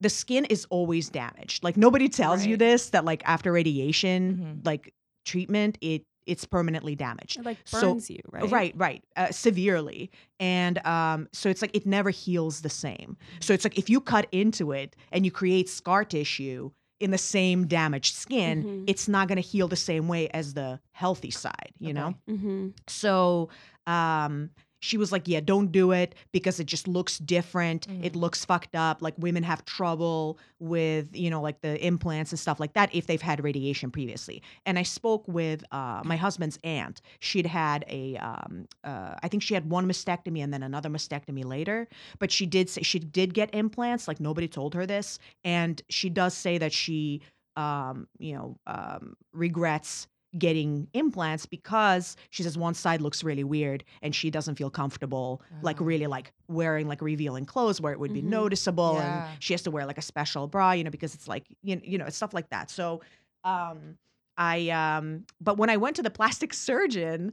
[0.00, 1.62] The skin is always damaged.
[1.62, 4.66] Like nobody tells you this that like after radiation, Mhm.
[4.66, 7.38] like treatment, it it's permanently damaged.
[7.40, 8.48] It like So- burns you, right?
[8.48, 13.16] Right, right, uh, severely, and um, so it's like it never heals the same.
[13.40, 17.18] So it's like if you cut into it and you create scar tissue in the
[17.18, 18.84] same damaged skin, Mhm.
[18.86, 21.72] it's not going to heal the same way as the healthy side.
[21.80, 22.68] You know, Mm-hmm.
[22.86, 23.48] so
[23.88, 24.50] um,
[24.82, 27.86] she was like, "Yeah, don't do it because it just looks different.
[28.02, 28.20] It Mhm.
[28.20, 29.00] looks fucked up.
[29.00, 33.06] Like women have trouble with, you know, like the implants and stuff like that if
[33.06, 37.00] they've had radiation previously." And I spoke with uh, my husband's aunt.
[37.20, 41.44] She'd had a, um, uh, I think she had one mastectomy and then another mastectomy
[41.44, 41.86] later.
[42.18, 44.08] But she did say she did get implants.
[44.08, 47.20] Like nobody told her this, and she does say that she,
[47.56, 53.84] um, you know, um, regrets getting implants because she says one side looks really weird
[54.00, 55.84] and she doesn't feel comfortable like Oh.
[55.84, 58.28] really like wearing like revealing clothes where it would be Mhm.
[58.30, 59.04] noticeable Yeah.
[59.32, 61.76] and she has to wear like a special bra you know because it's like you
[61.76, 63.02] know, you know it's stuff like that so
[63.44, 63.98] um
[64.38, 67.32] i um but when i went to the plastic surgeon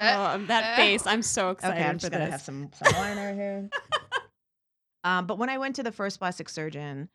[0.00, 1.06] Oh, that face!
[1.06, 2.32] I'm so excited okay i'm for just gonna this.
[2.32, 3.68] have some some liner here
[5.04, 7.08] um but when i went to the first plastic surgeon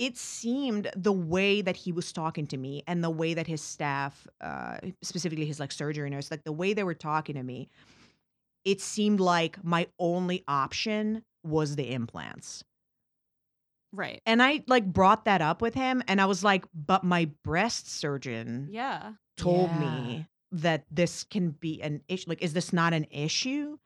[0.00, 3.60] it seemed the way that he was talking to me and the way that his
[3.60, 7.68] staff uh specifically his like surgery nurse like the way they were talking to me
[8.64, 12.64] it seemed like my only option was the implants
[13.92, 14.20] right.
[14.26, 17.90] and i like brought that up with him and i was like but my breast
[17.90, 19.12] surgeon Yeah.
[19.36, 19.78] told Yeah.
[19.78, 23.78] me that this can be an issue like is this not an issue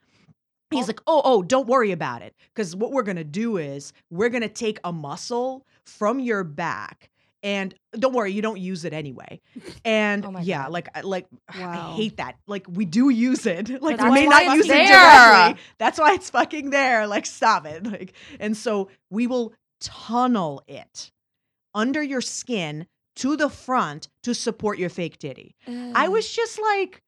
[0.75, 0.87] he's Oh.
[0.89, 2.35] like oh oh don't worry about it.
[2.55, 7.11] Because what we're gonna do is we're gonna take a muscle from your back
[7.43, 9.41] and don't worry you don't use it anyway.
[9.85, 10.73] And Oh yeah God.
[10.73, 11.27] like I- like
[11.59, 11.93] Wow.
[11.93, 12.37] i hate that.
[12.47, 13.69] Like we do use it.
[13.83, 15.63] Like we may not use it directly.
[15.79, 17.07] That's why it's fucking there.
[17.07, 17.85] Like stop it.
[17.91, 21.11] Like and so we will tunnel it
[21.75, 25.55] under your skin to the front to support your fake titty.
[25.69, 27.01] I was just like,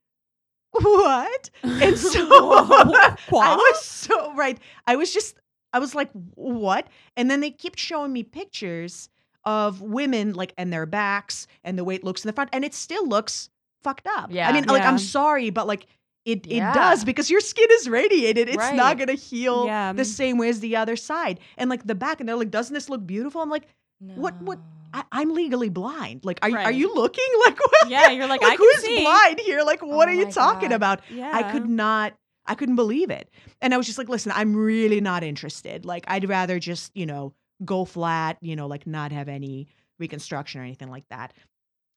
[0.83, 1.51] what?
[1.63, 4.59] And so I was so right.
[4.87, 5.37] I was just,
[5.73, 6.87] I was like, what?
[7.17, 9.09] And then they kept showing me pictures
[9.45, 12.65] of women like and their backs and the way it looks in the front, and
[12.65, 13.49] it still looks
[13.83, 14.31] fucked up.
[14.33, 14.49] Yeah.
[14.49, 15.87] I mean, like I'm sorry, but like.
[16.27, 16.75] It, it Yeah.
[16.75, 18.49] does because your skin is radiated.
[18.49, 18.75] It's Right.
[18.75, 19.93] not gonna heal Yeah.
[19.93, 21.39] the same way as the other side.
[21.57, 23.69] And like the back, and they're like, "Doesn't this look beautiful?" I'm like,
[24.01, 24.61] What- what-
[24.93, 26.25] I, "I'm legally blind.
[26.25, 27.25] Like, are, are you looking?
[27.45, 27.91] Like, what?
[27.91, 29.03] Yeah, you're like, I who's see.
[29.03, 29.63] blind here?
[29.63, 30.77] Like, oh what Oh are you talking God.
[30.77, 31.01] about?
[31.11, 31.31] Yeah.
[31.35, 32.15] I could not.
[32.47, 33.29] I couldn't believe it.
[33.61, 35.85] And I was just like, listen, I'm really not interested.
[35.85, 39.67] Like, I'd rather just, you know, go flat, you know, like not have any
[39.99, 41.33] reconstruction or anything like that.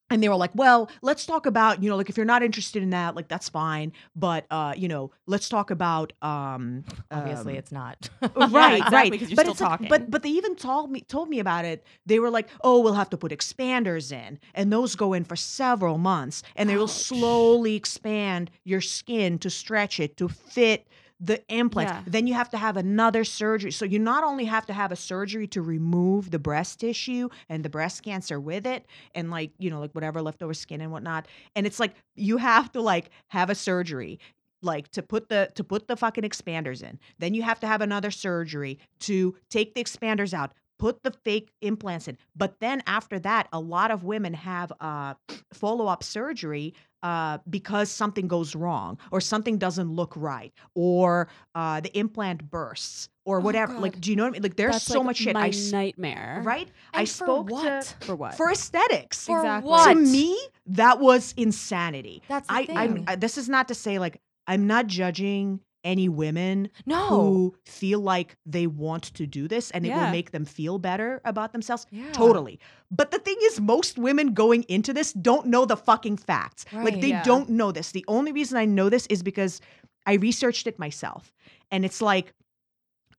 [0.10, 2.84] And they were like, "Well, let's talk about, you know, like if you're not interested
[2.84, 7.60] in that, like that's fine, but uh, you know, let's talk about um Obviously, um,
[7.60, 8.10] it's not.
[8.36, 9.22] right, exactly, right.
[9.22, 11.86] you're but still it's like- but but they even told me told me about it.
[12.06, 15.36] They were like, "Oh, we'll have to put expanders in, and those go in for
[15.36, 20.88] several months, and they will slowly expand your skin to stretch it to fit."
[21.21, 21.91] The implants.
[21.91, 22.03] Yeah.
[22.08, 23.71] Then you have to have another surgery.
[23.71, 27.63] So you not only have to have a surgery to remove the breast tissue and
[27.63, 31.27] the breast cancer with it, and like you know, like whatever leftover skin and whatnot.
[31.55, 34.19] And it's like you have to like have a surgery
[34.62, 36.99] like to put the to put the fucking expanders in.
[37.17, 41.51] Then you have to have another surgery to take the expanders out, put the fake
[41.61, 42.17] implants in.
[42.35, 45.13] But then after that, a lot of women have uh
[45.53, 51.95] follow-up surgery uh because something goes wrong or something doesn't look right or uh the
[51.97, 53.73] implant bursts or whatever.
[53.77, 54.41] Like do you know what I mean?
[54.43, 55.33] Like there's That's, so like, much shit.
[55.33, 56.41] My I s- nightmare.
[56.43, 56.67] right?
[56.93, 57.81] I And for spoke what?
[57.99, 58.35] to For what?
[58.35, 59.25] for aesthetics.
[59.25, 59.69] For Exactly.
[59.69, 59.93] what?
[59.93, 60.37] To me,
[60.67, 62.21] that was insanity.
[62.27, 63.03] That's the I, I'm, thing.
[63.07, 67.07] I, this is not to say like I'm not judging any women no.
[67.07, 71.21] who feel like they want to do this and it will make them feel better
[71.25, 71.85] about themselves.
[71.91, 72.11] Yeah.
[72.11, 72.59] Totally.
[72.91, 76.65] But the thing is, most women going into this don't know the fucking facts.
[76.73, 77.23] Like they Yeah.
[77.23, 77.91] don't know this.
[77.91, 79.61] The only reason I know this is because
[80.05, 81.33] I researched it myself.
[81.71, 82.33] And it's like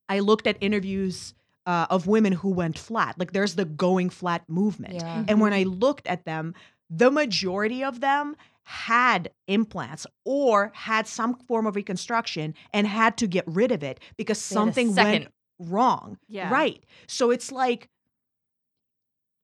[0.09, 1.35] I looked at interviews
[1.67, 3.19] uh, of women who went flat.
[3.19, 4.95] Like there's the going flat movement.
[4.95, 5.25] Yeah.
[5.29, 6.55] And when I looked at them,
[6.89, 13.27] the majority of them had implants or had some form of reconstruction and had to
[13.27, 16.19] get rid of it because something went wrong.
[16.29, 16.53] Yeah.
[16.53, 16.85] Right.
[17.07, 17.89] So it's like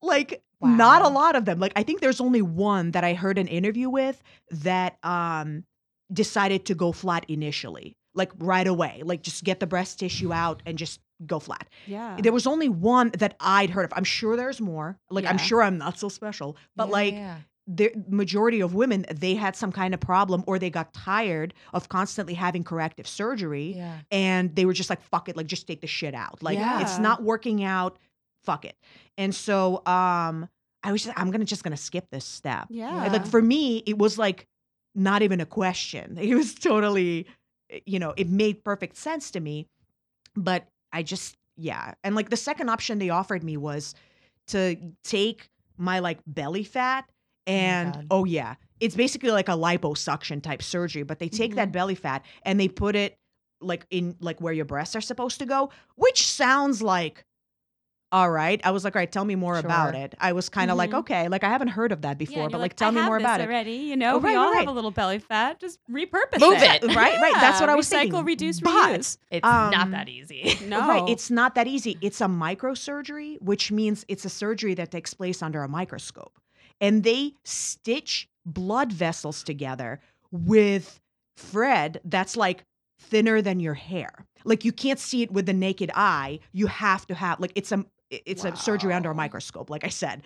[0.03, 1.59] like not a lot of them.
[1.59, 5.65] Like I think there's only one that I heard an interview with that um
[6.13, 7.97] decided to go flat initially.
[8.15, 9.03] Like right away.
[9.05, 11.69] Like just get the breast tissue out and just go flat.
[11.87, 12.17] Yeah.
[12.21, 13.93] There was only one that I'd heard of.
[13.95, 14.99] I'm sure there's more.
[15.11, 16.57] Like I'm sure I'm not so special.
[16.77, 17.37] But Yeah, like yeah.
[17.67, 21.89] The majority of women, they had some kind of problem or they got tired of
[21.89, 23.99] constantly having corrective surgery yeah.
[24.11, 26.43] and they were just like, fuck it, like just take the shit out.
[26.43, 27.99] Like it's not working out,
[28.45, 28.77] fuck it.
[29.19, 30.49] And so um
[30.85, 32.67] I was just I'm gonna just gonna skip this step.
[32.71, 33.05] yeah.
[33.05, 34.47] And, Like for me, it was like
[34.95, 36.17] not even a question.
[36.21, 37.27] It was totally,
[37.71, 39.67] eh, you know, it made perfect sense to me.
[40.37, 41.95] But I just, yeah.
[42.05, 43.95] And like the second option they offered me was
[44.49, 47.11] to take my like belly fat
[47.47, 48.07] and God.
[48.11, 52.25] oh, yeah, it's basically like a liposuction type surgery, but they take that belly fat
[52.43, 53.19] and they put it
[53.61, 57.25] like in like where your breasts are supposed to go, which sounds like
[58.13, 58.61] all right.
[58.63, 60.15] I was like, all right, tell me more about it.
[60.21, 60.99] I was kind of like, Mhm.
[61.01, 63.17] okay, like I haven't heard of that before, and but you're like, tell me more
[63.17, 63.49] about it.
[63.49, 63.73] already.
[63.73, 65.59] You know, Oh, we right, all right, have a little belly fat.
[65.59, 66.85] Just repurpose Move it.
[66.85, 66.95] it.
[66.95, 67.35] Right, right.
[67.35, 68.25] That's what I was Recycle, thinking.
[68.25, 69.19] reduce, But- reuse.
[69.33, 70.57] It's Um, not that easy.
[70.67, 70.87] No.
[70.87, 71.09] Right.
[71.09, 71.99] It's not that easy.
[72.01, 76.39] It's a microsurgery, which means it's a surgery that takes place under a microscope.
[76.81, 81.01] And they stitch blood vessels together with
[81.37, 82.65] thread that's like
[83.01, 84.27] thinner than your hair.
[84.45, 86.41] Like you can't see it with the naked eye.
[86.53, 89.89] You have to have like it's a it's a surgery under a microscope, like I
[89.89, 90.23] said.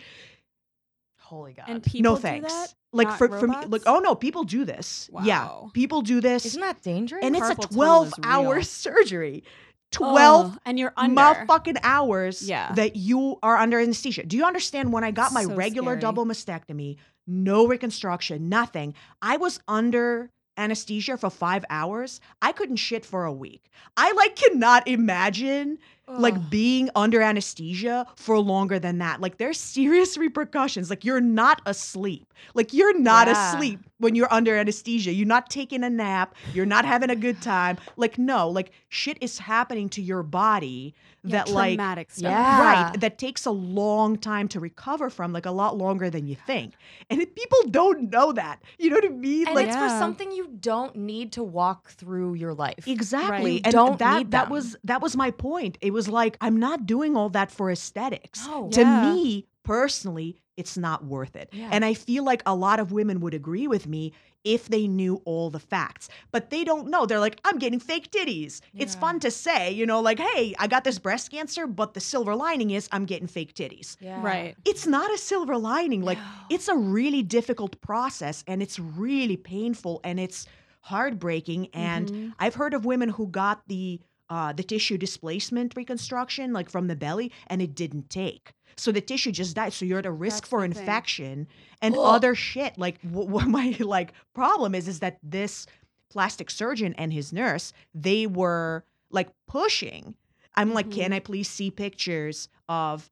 [1.19, 1.67] Holy God.
[1.69, 2.53] and people no do thanks.
[2.53, 2.75] that?
[2.93, 5.09] Like Not for for me, like oh no, people do this.
[5.23, 7.25] Yeah, people do this, Isn't that dangerous?
[7.25, 9.45] and it's a twelve hour surgery.
[9.91, 11.21] Twelve Oh, and you're under.
[11.21, 12.73] motherfucking hours Yeah.
[12.75, 14.25] that you are under anesthesia.
[14.25, 16.01] Do you understand when I got my So regular scary.
[16.01, 22.21] double mastectomy, no reconstruction, nothing, I was under anesthesia for five hours.
[22.43, 23.71] I couldn't shit for a week.
[23.97, 25.79] I like cannot imagine
[26.19, 29.21] like being under anesthesia for longer than that.
[29.21, 30.91] Like there's serious repercussions.
[30.91, 32.33] Like you're not asleep.
[32.55, 33.55] Like you're not Yeah.
[33.55, 35.13] asleep when you're under anesthesia.
[35.13, 36.35] You're not taking a nap.
[36.55, 37.79] You're not having a good time.
[37.97, 42.31] Like no, like shit is happening to your body Yeah, that like traumatic stuff.
[42.31, 42.61] Yeah.
[42.63, 46.35] right that takes a long time to recover from, like a lot longer than you
[46.47, 46.75] think.
[47.11, 48.63] And if people don't know that.
[48.79, 49.47] You know what I mean?
[49.47, 52.87] and like it's for something you don't need to walk through your life.
[52.89, 53.55] Exactly.
[53.57, 54.53] You And don't that need that them.
[54.53, 55.77] was that was my point.
[55.83, 58.47] It was like I'm not doing all that for aesthetics.
[58.47, 58.69] No.
[58.71, 59.13] To Yeah.
[59.13, 61.49] me personally, it's not worth it.
[61.53, 61.69] Yeah.
[61.73, 65.21] And I feel like a lot of women would agree with me if they knew
[65.27, 66.09] all the facts.
[66.33, 67.05] But they don't know.
[67.07, 68.61] They're like, I'm getting fake titties.
[68.75, 72.01] It's fun to say, you know, like, hey, I got this breast cancer, but the
[72.01, 73.97] silver lining is I'm getting fake titties.
[74.01, 74.23] Yeah.
[74.23, 74.55] Right.
[74.65, 76.03] It's not a silver lining.
[76.03, 76.25] Like No.
[76.49, 80.47] it's a really difficult process and it's really painful and it's
[80.83, 81.69] heartbreaking.
[81.75, 82.33] And Mhm.
[82.39, 84.01] I've heard of women who got the
[84.31, 88.53] uh, the tissue displacement reconstruction, like from the belly, and it didn't take.
[88.77, 89.73] So the tissue just died.
[89.73, 91.49] So you're at a risk That's for infection
[91.83, 92.01] and Ugh.
[92.03, 92.79] other shit.
[92.79, 95.67] Like wh- what my like problem is, is that this
[96.11, 100.15] plastic surgeon and his nurse, they were like pushing.
[100.55, 101.13] I'm like, can.
[101.13, 103.11] I please see pictures of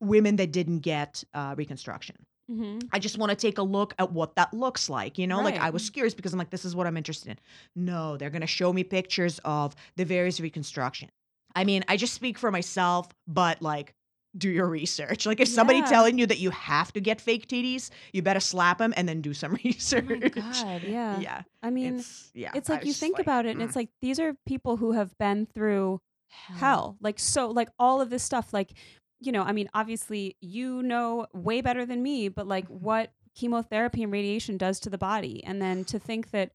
[0.00, 2.16] women that didn't get uh, reconstruction?
[2.50, 2.78] Mm-hmm.
[2.92, 5.18] I just want to take a look at what that looks like.
[5.18, 7.38] You know, like I was curious because I'm like, this is what I'm interested in.
[7.76, 11.10] No, they're going to show me pictures of the various reconstruction.
[11.54, 13.94] I mean, I just speak for myself, but like,
[14.36, 15.26] do your research.
[15.26, 18.78] Like, if somebody telling you that you have to get fake titties, you better slap
[18.78, 20.04] them and then do some research.
[20.10, 20.82] Oh my god.
[20.82, 21.18] Yeah.
[21.18, 21.42] Yeah.
[21.62, 22.52] I mean, it's, yeah.
[22.54, 23.64] it's like you think about it, and mm.
[23.64, 26.96] it's like these are people who have been through hell.
[27.00, 28.52] Like so, like all of this stuff.
[28.52, 28.72] Like,
[29.20, 32.84] you know, I mean, obviously you know way better than me, but like Mm-hmm.
[32.84, 36.50] what chemotherapy and radiation does to the body, and then to think that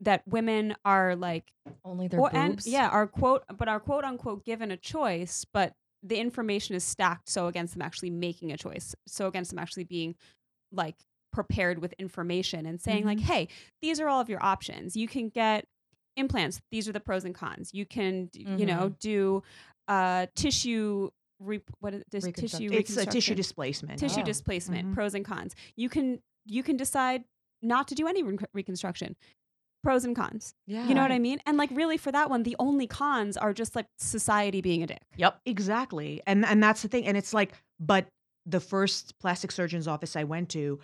[0.00, 1.52] that women are like
[1.84, 2.66] Only their or boobs.
[2.66, 5.72] and yeah, our quote, but our quote unquote given a choice, but
[6.02, 9.84] the information is stacked so against them actually making a choice, so against them actually
[9.84, 10.14] being
[10.72, 10.96] like
[11.32, 13.48] prepared with information and saying like, hey,
[13.82, 14.96] these are all of your options.
[14.96, 15.64] You can get
[16.16, 16.60] implants.
[16.70, 17.70] These are the pros and cons.
[17.72, 19.42] You can, d- you know, do
[19.88, 21.10] uh, tissue.
[21.40, 22.70] Re- what is this tissue?
[22.72, 23.98] it's a tissue displacement.
[23.98, 24.24] tissue Oh.
[24.24, 24.94] displacement Mhm.
[24.94, 27.24] pros and cons you can you can decide
[27.62, 29.16] not to do any re- reconstruction
[29.82, 30.86] pros and cons Yeah.
[30.88, 33.52] you know what i mean and like really for that one the only cons are
[33.52, 35.40] just like society being a dick Yep.
[35.44, 36.22] Exactly.
[36.26, 37.06] And and that's the thing.
[37.06, 38.06] And it's like, but
[38.46, 40.80] the first plastic surgeon's office I went to,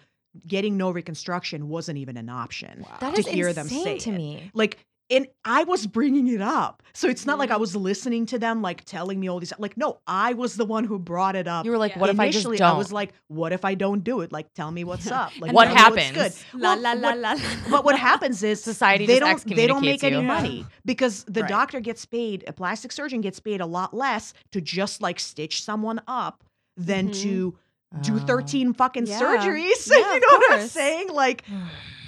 [0.46, 2.84] getting no reconstruction wasn't even an option.
[3.00, 4.16] That to is hear them insane say to it.
[4.16, 4.50] me.
[4.54, 4.78] Like,
[5.10, 6.82] and I was bringing it up.
[6.92, 7.60] So it's not like I Mhm.
[7.60, 9.52] was listening to them, like telling me all these.
[9.58, 11.64] Like, no, I was the one who brought it up.
[11.64, 11.98] You were like, Yeah.
[12.00, 12.78] what if I just Initially, don't?
[12.78, 14.30] was like, what if I don't do it?
[14.32, 15.32] Like, tell me what's up.
[15.40, 16.44] Like, What tell me what's happens?
[16.52, 16.60] Good.
[16.60, 17.34] la Well, la la what- la
[17.70, 20.22] but what happens is Society they just don't they don't make excommunicates any you.
[20.22, 21.48] money because the Right.
[21.50, 25.62] doctor gets paid a plastic surgeon gets paid a lot less to just like stitch
[25.62, 26.44] someone up
[26.76, 27.22] than Mhm.
[27.22, 27.58] to
[28.02, 28.18] do Oh.
[28.18, 29.20] 13 fucking Yeah.
[29.20, 30.70] surgeries Yeah, you of know what i'm course.
[30.72, 31.44] saying like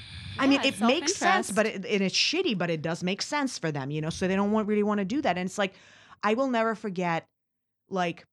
[0.42, 3.58] I mean, it makes sense, but it, and it's shitty, but it does make sense
[3.58, 4.10] for them, you know.
[4.10, 5.74] So they don't want, really want to do that, and it's like,
[6.22, 7.24] I will never forget,
[7.88, 8.24] like,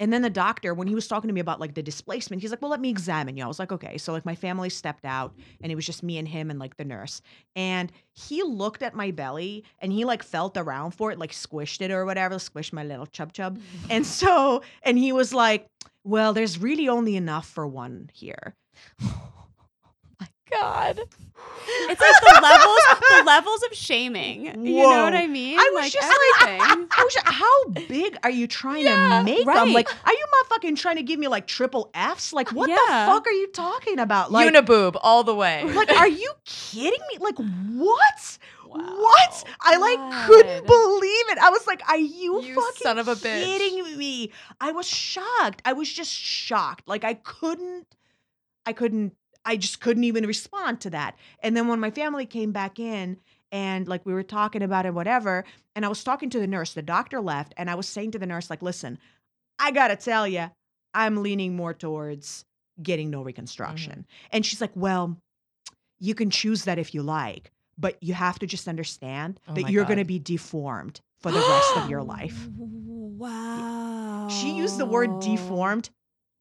[0.00, 2.50] and then the doctor when he was talking to me about like the displacement, he's
[2.50, 5.04] like, "Well, let me examine you." I was like, "Okay." So like my family stepped
[5.04, 7.20] out, and it was just me and him and like the nurse,
[7.54, 11.82] and he looked at my belly and he like felt around for it, like squished
[11.82, 15.66] it or whatever, squished my little chub chub, and so and he was like,
[16.02, 18.54] "Well, there's really only enough for one here."
[20.50, 21.00] God.
[21.88, 22.78] it's like the levels
[23.18, 26.88] the levels of shaming you know what i mean I was like just like, everything
[26.96, 29.72] I was just- how big are you trying Yeah, to make them?
[29.72, 32.32] Like, are you motherfucking trying to give me like triple Fs?
[32.32, 32.76] Like, what Yeah.
[32.76, 34.30] the fuck are you talking about?
[34.32, 35.64] Like, Uniboob all the way.
[35.64, 37.18] like, are you kidding me?
[37.20, 38.38] Like, what?
[38.66, 38.76] Wow.
[38.98, 39.44] What?
[39.60, 41.38] I like couldn't believe it.
[41.38, 43.44] I was like, are you, You fucking son of a bitch.
[43.44, 44.32] kidding me?
[44.60, 45.62] I was shocked.
[45.64, 46.86] I was just shocked.
[46.88, 47.86] Like, I couldn't,
[48.66, 49.14] I couldn't,
[49.50, 51.16] I just couldn't even respond to that.
[51.42, 53.16] And then when my family came back in
[53.50, 55.44] and like we were talking about it, whatever,
[55.74, 58.20] and I was talking to the nurse, the doctor left, and I was saying to
[58.20, 58.96] the nurse, like, listen,
[59.58, 60.52] I gotta tell you,
[60.94, 62.44] I'm leaning more towards
[62.80, 63.26] getting no mm-hmm.
[63.26, 64.06] reconstruction.
[64.30, 65.16] And she's like, well,
[65.98, 69.68] you can choose that if you like, but you have to just understand Oh that
[69.68, 72.48] you're going to be deformed for the rest of your life.
[72.56, 75.90] wow She used the word deformed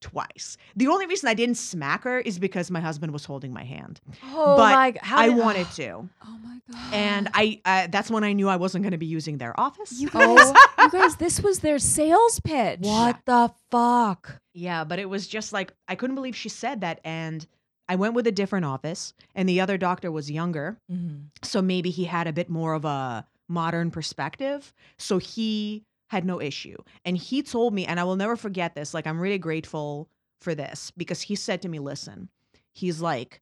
[0.02, 0.58] twice.
[0.76, 4.00] The only reason I didn't smack her is because my husband was holding my hand.
[4.34, 5.00] oh but my God.
[5.04, 5.92] How I did- wanted to.
[6.26, 9.06] oh my god And I uh, that's when I knew I wasn't going to be
[9.08, 10.00] using their office.
[10.00, 12.80] you guys, you guys, this was their sales pitch.
[12.82, 14.40] What the fuck?
[14.54, 17.46] Yeah, but it was just like I couldn't believe she said that and
[17.88, 20.78] I went with a different office and the other doctor was younger.
[20.92, 21.26] Mm-hmm.
[21.44, 24.72] So maybe he had a bit more of a modern perspective.
[24.98, 26.76] So he had no issue.
[27.06, 30.10] And he told me, and I will never forget this, like, I'm really grateful
[30.42, 32.30] for this because he said to me, listen,
[32.74, 33.42] he's like,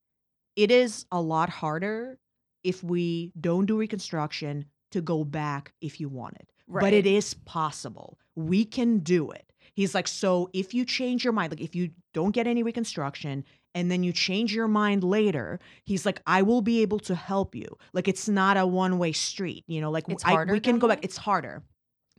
[0.55, 2.19] it is a lot harder
[2.63, 6.49] if we don't do reconstruction to go back if you want it.
[6.67, 8.19] But it is possible.
[8.35, 9.53] We can do it.
[9.73, 13.45] He's like, so if you change your mind, like if you don't get any reconstruction
[13.75, 17.55] and then you change your mind later, he's like, I will be able to help
[17.55, 17.77] you.
[17.93, 20.79] Like it's not a one way street, you know, like It's I, harder we can
[20.79, 20.99] go back.
[21.03, 21.63] It's harder.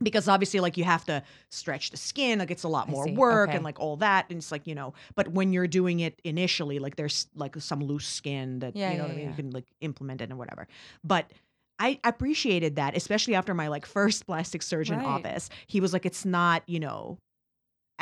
[0.01, 1.21] Because obviously, like you have to
[1.51, 3.55] stretch the skin, like it's a lot more work Okay.
[3.57, 4.25] and like all that.
[4.29, 7.81] And it's like, you know, but when you're doing it initially, like there's like some
[7.81, 9.23] loose skin that, Yeah, you know yeah, what I mean?
[9.25, 9.29] yeah.
[9.31, 10.67] You can like implement it and whatever.
[11.03, 11.31] But
[11.79, 15.05] I appreciated that, especially after my like first plastic surgeon Right.
[15.07, 15.49] office.
[15.67, 17.17] He was like, it's not, you know,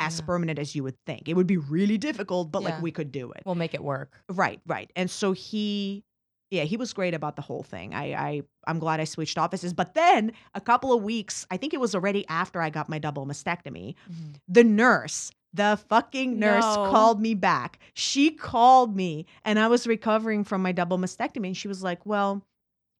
[0.00, 1.28] as permanent as you would think.
[1.28, 3.42] It would be really difficult, but like we could do it.
[3.44, 4.12] We'll make it work.
[4.28, 4.90] Right, right.
[4.94, 6.04] And so he
[6.50, 7.94] yeah, he was great about the whole thing.
[7.94, 9.72] I I I'm glad I switched offices.
[9.72, 12.98] But then a couple of weeks, I think it was already after I got my
[12.98, 14.32] double mastectomy, mm-hmm.
[14.48, 16.90] the nurse the fucking nurse No.
[16.90, 17.78] called me back.
[17.94, 22.04] She called me and I was recovering from my double mastectomy and she was like,
[22.04, 22.44] "Well,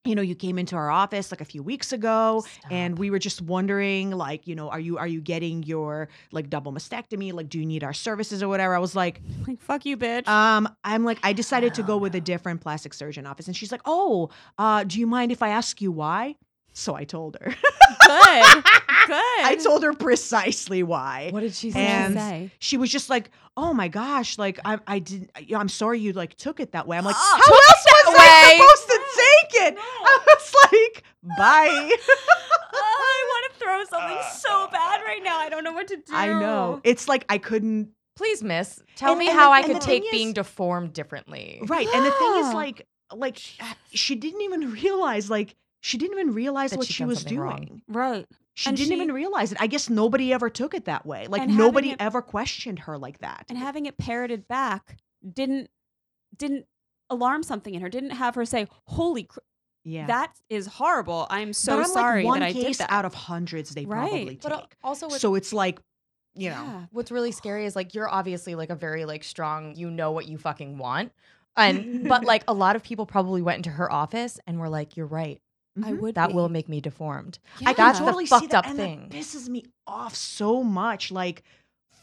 [0.05, 3.19] you know, you came into our office like a few weeks ago and we were
[3.19, 7.33] just wondering like, you know, are you are you getting your like double mastectomy?
[7.33, 8.75] Like do you need our services or whatever?
[8.75, 10.27] I was like, Like, fuck you, bitch.
[10.27, 13.49] um, I'm like, I decided to go with a different plastic surgeon office.
[13.49, 16.37] And she's like, Oh, uh, do you mind if I ask you why?
[16.79, 17.47] So I told her.
[17.47, 18.65] Good.
[19.09, 19.45] Good.
[19.45, 21.31] I told her precisely why.
[21.33, 21.81] What did she say?
[21.81, 22.51] she and- say?
[22.61, 25.31] She was just like, "Oh my gosh, like I, I didn't.
[25.57, 28.47] I'm sorry you like took it that way." I'm like, Ah, "How else was that
[28.47, 31.03] I way." supposed to take it?" I was like,
[31.37, 31.97] "Bye."
[32.73, 35.39] I want to throw something so bad right now.
[35.39, 36.03] I don't know what to do.
[36.13, 36.81] I know.
[36.85, 37.91] It's like I couldn't.
[38.17, 41.61] Please, miss, tell And- me and how the- I could take being deformed differently.
[41.67, 43.41] Right, and the thing is, like, like
[43.93, 47.41] she didn't even realize, like, she didn't even realize That what she'd she was doing.
[47.41, 47.83] wrong.
[47.89, 48.27] Right.
[48.55, 49.59] She And didn't she- even realize it.
[49.61, 51.27] I guess nobody ever took it that way.
[51.29, 53.47] Like nobody it- ever questioned her like that.
[53.49, 54.97] And having it parroted back
[55.33, 55.71] didn't
[56.37, 56.67] didn't
[57.11, 57.89] alarm something in her.
[57.89, 59.39] Didn't have her say, "Holy, cr-
[59.85, 60.07] yeah.
[60.07, 61.27] that is horrible.
[61.31, 63.71] I'm so but I'm sorry like one that I did case that." out of hundreds
[63.71, 64.09] they Right.
[64.11, 64.43] probably take.
[64.43, 65.79] But also with so it's like,
[66.35, 66.87] you know, Yeah.
[66.91, 70.27] what's really scary is like you're obviously like a very like strong you know what
[70.29, 71.13] you fucking want
[71.57, 74.97] and but like a lot of people probably went into her office and were like
[74.97, 75.41] you're right
[75.85, 76.01] I Mhm.
[76.01, 76.15] would.
[76.17, 76.35] that be.
[76.35, 79.09] will make me deformed I can That's the totally see fucked that, up and thing.
[79.09, 81.11] That pisses me off so much.
[81.11, 81.43] Like,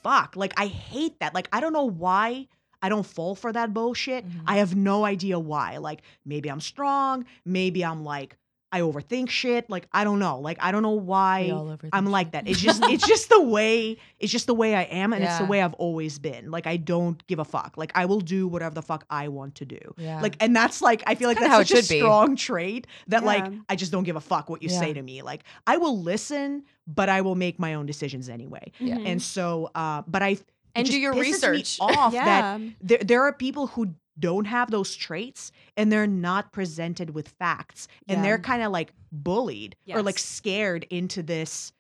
[0.04, 0.36] fuck.
[0.36, 1.34] Like, I hate that.
[1.34, 2.48] Like, I don't know why
[2.82, 4.28] I don't fall for that bullshit.
[4.28, 4.44] Mhm.
[4.46, 5.78] I have no idea why.
[5.78, 7.26] Like, maybe I'm strong.
[7.46, 8.38] Maybe I'm like
[8.76, 9.70] I overthink shit.
[9.70, 10.40] Like, I don't know.
[10.40, 11.50] Like, I don't know why.
[11.94, 12.48] I'm like that.
[12.48, 15.46] It's just it's just the way it's just the way I am and it's the
[15.46, 16.52] way I've always been.
[16.52, 17.76] Like I don't give a fuck.
[17.78, 19.80] Like I will do whatever the fuck I want to do.
[19.98, 22.00] yeah Like and that's like I feel like that's how it such a should be.
[22.00, 25.22] strong trait that like I just don't give a fuck what you say to me.
[25.22, 28.72] Like I will listen, but I will make my own decisions anyway.
[28.80, 28.98] Yeah.
[29.00, 30.38] And so uh but I
[30.76, 31.78] And do your research.
[31.80, 37.10] off that there there are people who don't have those traits and they're not presented
[37.12, 38.24] with facts and Yeah.
[38.24, 41.74] they're kind of like bullied or like scared into this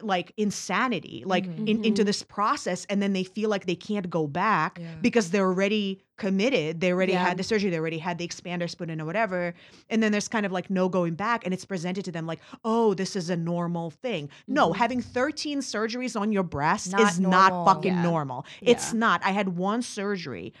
[0.00, 1.68] like insanity like Mhm.
[1.68, 2.06] in, into Mhm.
[2.06, 4.96] this process and then they feel like they can't go back Yeah.
[5.00, 7.24] because they're already committed they already Yeah.
[7.24, 9.54] had the surgery they already had the expanders put in or whatever
[9.90, 12.40] and then there's kind of like no going back and it's presented to them like
[12.64, 14.76] oh this is a normal thing no Mhm.
[14.76, 18.02] having 13 surgeries on your breast Not is not fucking Yeah.
[18.02, 20.52] normal it's not i had one surgery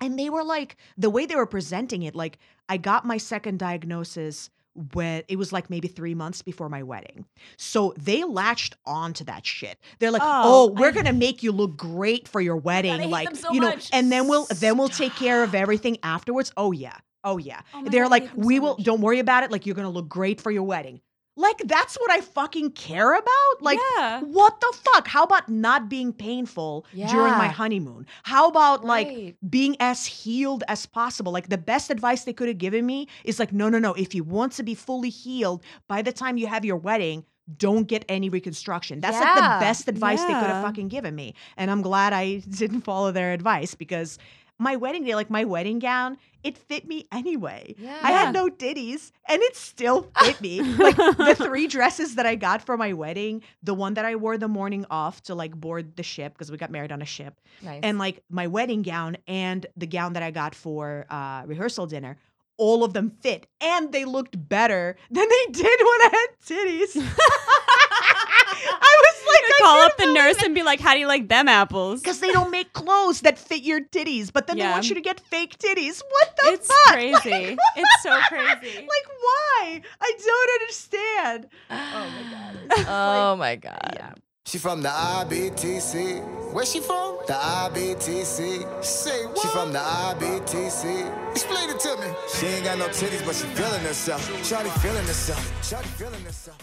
[0.00, 2.38] and they were like the way they were presenting it like
[2.68, 4.50] i got my second diagnosis
[4.92, 7.24] when it was like maybe three months before my wedding.
[7.56, 9.78] So they latched onto that shit.
[10.00, 13.34] They're like oh, Oh, we're I- gonna make you look great for your wedding like
[13.36, 13.88] so you know much.
[13.94, 16.52] and then we'll then we'll take care of everything afterwards.
[16.58, 16.98] Oh yeah.
[17.24, 17.62] Oh yeah.
[17.72, 18.84] Oh they're God, like we so will much.
[18.84, 19.50] don't worry about it.
[19.50, 21.00] Like you're gonna look great for your wedding
[21.36, 24.20] like that's what i fucking care about like yeah.
[24.20, 25.08] what the fuck?
[25.08, 28.06] How about not being painful during my honeymoon?
[28.22, 31.32] How about like being as healed as possible?
[31.32, 33.94] Like the best advice they could have given me is like, no, no, no.
[33.94, 37.24] If you want to be fully healed by the time you have your wedding,
[37.56, 39.00] don't get any reconstruction.
[39.00, 41.34] That's like the best advice they could have fucking given me.
[41.56, 44.18] And I'm glad I didn't follow their advice because
[44.58, 47.74] my wedding day, like my wedding gown, it fit me anyway.
[47.78, 50.62] yeah I had no titties and it still fit me.
[50.62, 54.38] like the three dresses that I got for my wedding, the one that I wore
[54.38, 57.40] the morning off to like board the ship because we got married on a ship,
[57.62, 61.86] nice and like my wedding gown and the gown that I got for uh, rehearsal
[61.86, 62.16] dinner,
[62.58, 66.96] all of them fit and they looked better than they did when I had titties.
[66.98, 70.44] I was like, I Call up the nurse it.
[70.46, 73.36] and be like, "How do you like them apples?" because they don't make clothes that
[73.38, 76.02] fit your titties, but then they want you to get fake titties.
[76.14, 76.96] What the It's fuck?
[77.10, 77.56] It's crazy.
[77.80, 78.76] It's so crazy.
[78.94, 79.80] Like why?
[80.00, 81.40] I don't understand.
[81.70, 82.54] Oh my god.
[82.70, 84.12] It's oh like- my god yeah.
[84.46, 86.52] She from the IBTC.
[86.52, 87.18] Where she from?
[87.26, 88.84] The IBTC.
[88.84, 89.38] Say what?
[89.40, 91.32] She from the IBTC.
[91.32, 92.06] Explain it to me.
[92.32, 94.22] She ain't got no titties, but she feeling herself.
[94.48, 95.42] Shawty feeling herself.
[95.62, 96.58] Shawty feeling herself.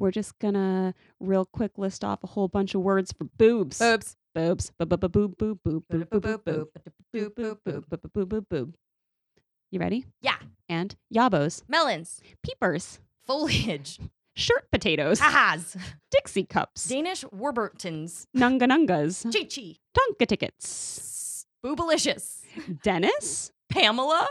[0.00, 3.78] We're just gonna real quick list off a whole bunch of words for boobs.
[3.78, 4.70] boobs Boobs.
[4.78, 4.88] Boob.
[4.88, 5.10] Boob.
[5.12, 5.36] Boob.
[5.38, 5.62] Boob.
[5.64, 5.84] Boob.
[5.88, 6.10] Boob.
[6.10, 6.44] Boob.
[6.44, 6.44] Boob.
[6.44, 6.68] Boob.
[7.12, 8.12] boop Boob.
[8.12, 8.28] Boob.
[8.28, 8.48] Boob.
[8.48, 8.74] Boob.
[9.70, 10.06] You ready?
[10.20, 10.36] Yeah.
[10.68, 13.98] And yabos, melons peepers, foliage
[14.36, 15.76] shirt potatoes, ahas
[16.12, 22.42] Dixie cups, Danish Warburtons nunga nungas, chi chi Tonka tickets, boobalicious
[22.84, 24.28] Dennis, Pamela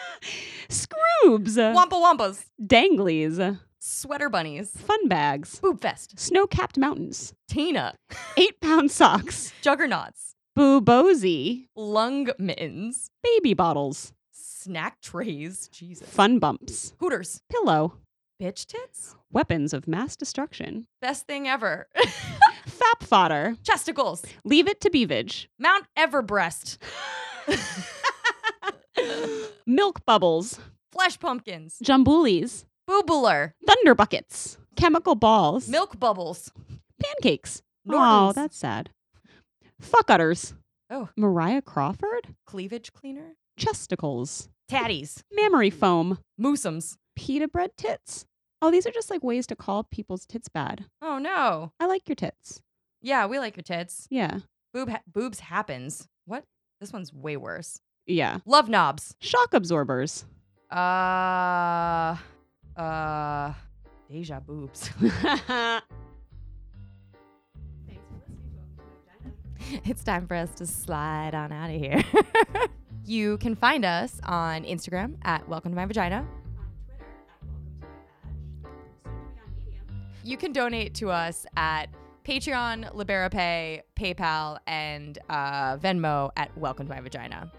[0.68, 6.18] Scroobs, Wampa Wampas Danglies, sweater bunnies Fun bags, boob fest.
[6.18, 7.94] Snow capped mountains, Tina.
[8.36, 10.34] Eight pound socks, juggernauts.
[10.56, 13.10] Boobozy, lung mittens.
[13.22, 15.68] Baby bottles, snack trays.
[15.72, 16.08] Jesus.
[16.08, 17.42] Fun bumps, hooters.
[17.50, 17.94] Pillow,
[18.42, 19.14] bitch tits?
[19.30, 21.88] Weapons of mass destruction, best thing ever.
[21.96, 24.24] Fap fodder, chesticles.
[24.44, 26.78] Leave it to beavage, Mount Everbreast
[29.66, 30.58] Milk bubbles,
[30.92, 31.76] Flesh pumpkins.
[31.84, 33.52] Jumbulis, Boobular.
[33.66, 36.50] thunder buckets, chemical balls, Milk bubbles.
[37.02, 37.62] pancakes.
[37.88, 38.90] Oh, that's sad.
[39.80, 40.54] Fuck utters.
[40.90, 41.08] Oh.
[41.16, 43.34] Mariah Crawford, Cleavage cleaner.
[43.58, 45.22] chesticles, Tatties.
[45.32, 46.96] mammary foam, Moosums.
[47.14, 48.24] pita bread tits.
[48.62, 50.86] Oh, these are just like ways to call people's tits bad.
[51.02, 51.72] Oh no.
[51.78, 52.60] I like your tits.
[53.02, 54.06] Yeah, we like your tits.
[54.10, 54.40] Yeah.
[54.74, 56.08] Boob ha- boobs happens.
[56.24, 56.44] What?
[56.80, 57.80] This one's way worse.
[58.06, 58.38] Yeah.
[58.46, 59.14] Love knobs.
[59.20, 60.24] Shock absorbers.
[60.70, 62.16] Uh
[62.78, 63.52] uh
[64.08, 64.90] deja boobs.
[69.84, 72.02] it's time for us to slide on out of here.
[73.04, 76.26] you can find us on Instagram at Welcome to My Vagina.
[80.24, 81.86] You can donate to us at
[82.24, 87.50] Patreon, LiberaPay, PayPal, and uh, Venmo at Welcome to My Vagina.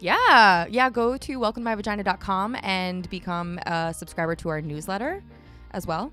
[0.00, 0.90] Yeah, yeah.
[0.90, 5.22] Go to welcomemyvagina.com and become a subscriber to our newsletter
[5.70, 6.12] as well.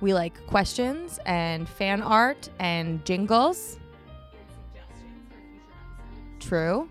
[0.00, 3.78] We like questions and fan art and jingles.
[6.40, 6.88] True.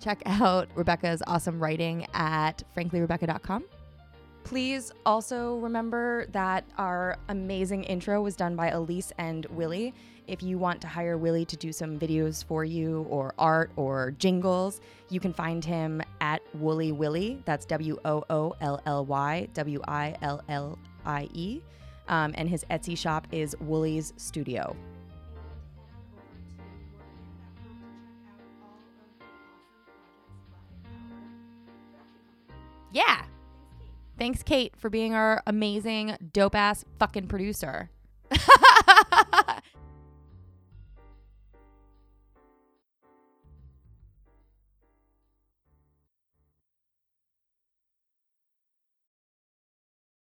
[0.00, 3.64] Check out Rebecca's awesome writing at franklyrebecca.com.
[4.48, 9.92] Please also remember that our amazing intro was done by Elise and Willie.
[10.26, 14.12] If you want to hire Willie to do some videos for you or art or
[14.12, 14.80] jingles,
[15.10, 17.42] you can find him at Woolly Willie.
[17.44, 21.60] That's W O O L L Y W I L L I E.
[22.08, 24.74] Um, and his Etsy shop is Woolly's Studio.
[32.92, 33.26] Yeah.
[34.18, 37.90] Thanks, Kate, for being our amazing, dope ass fucking producer.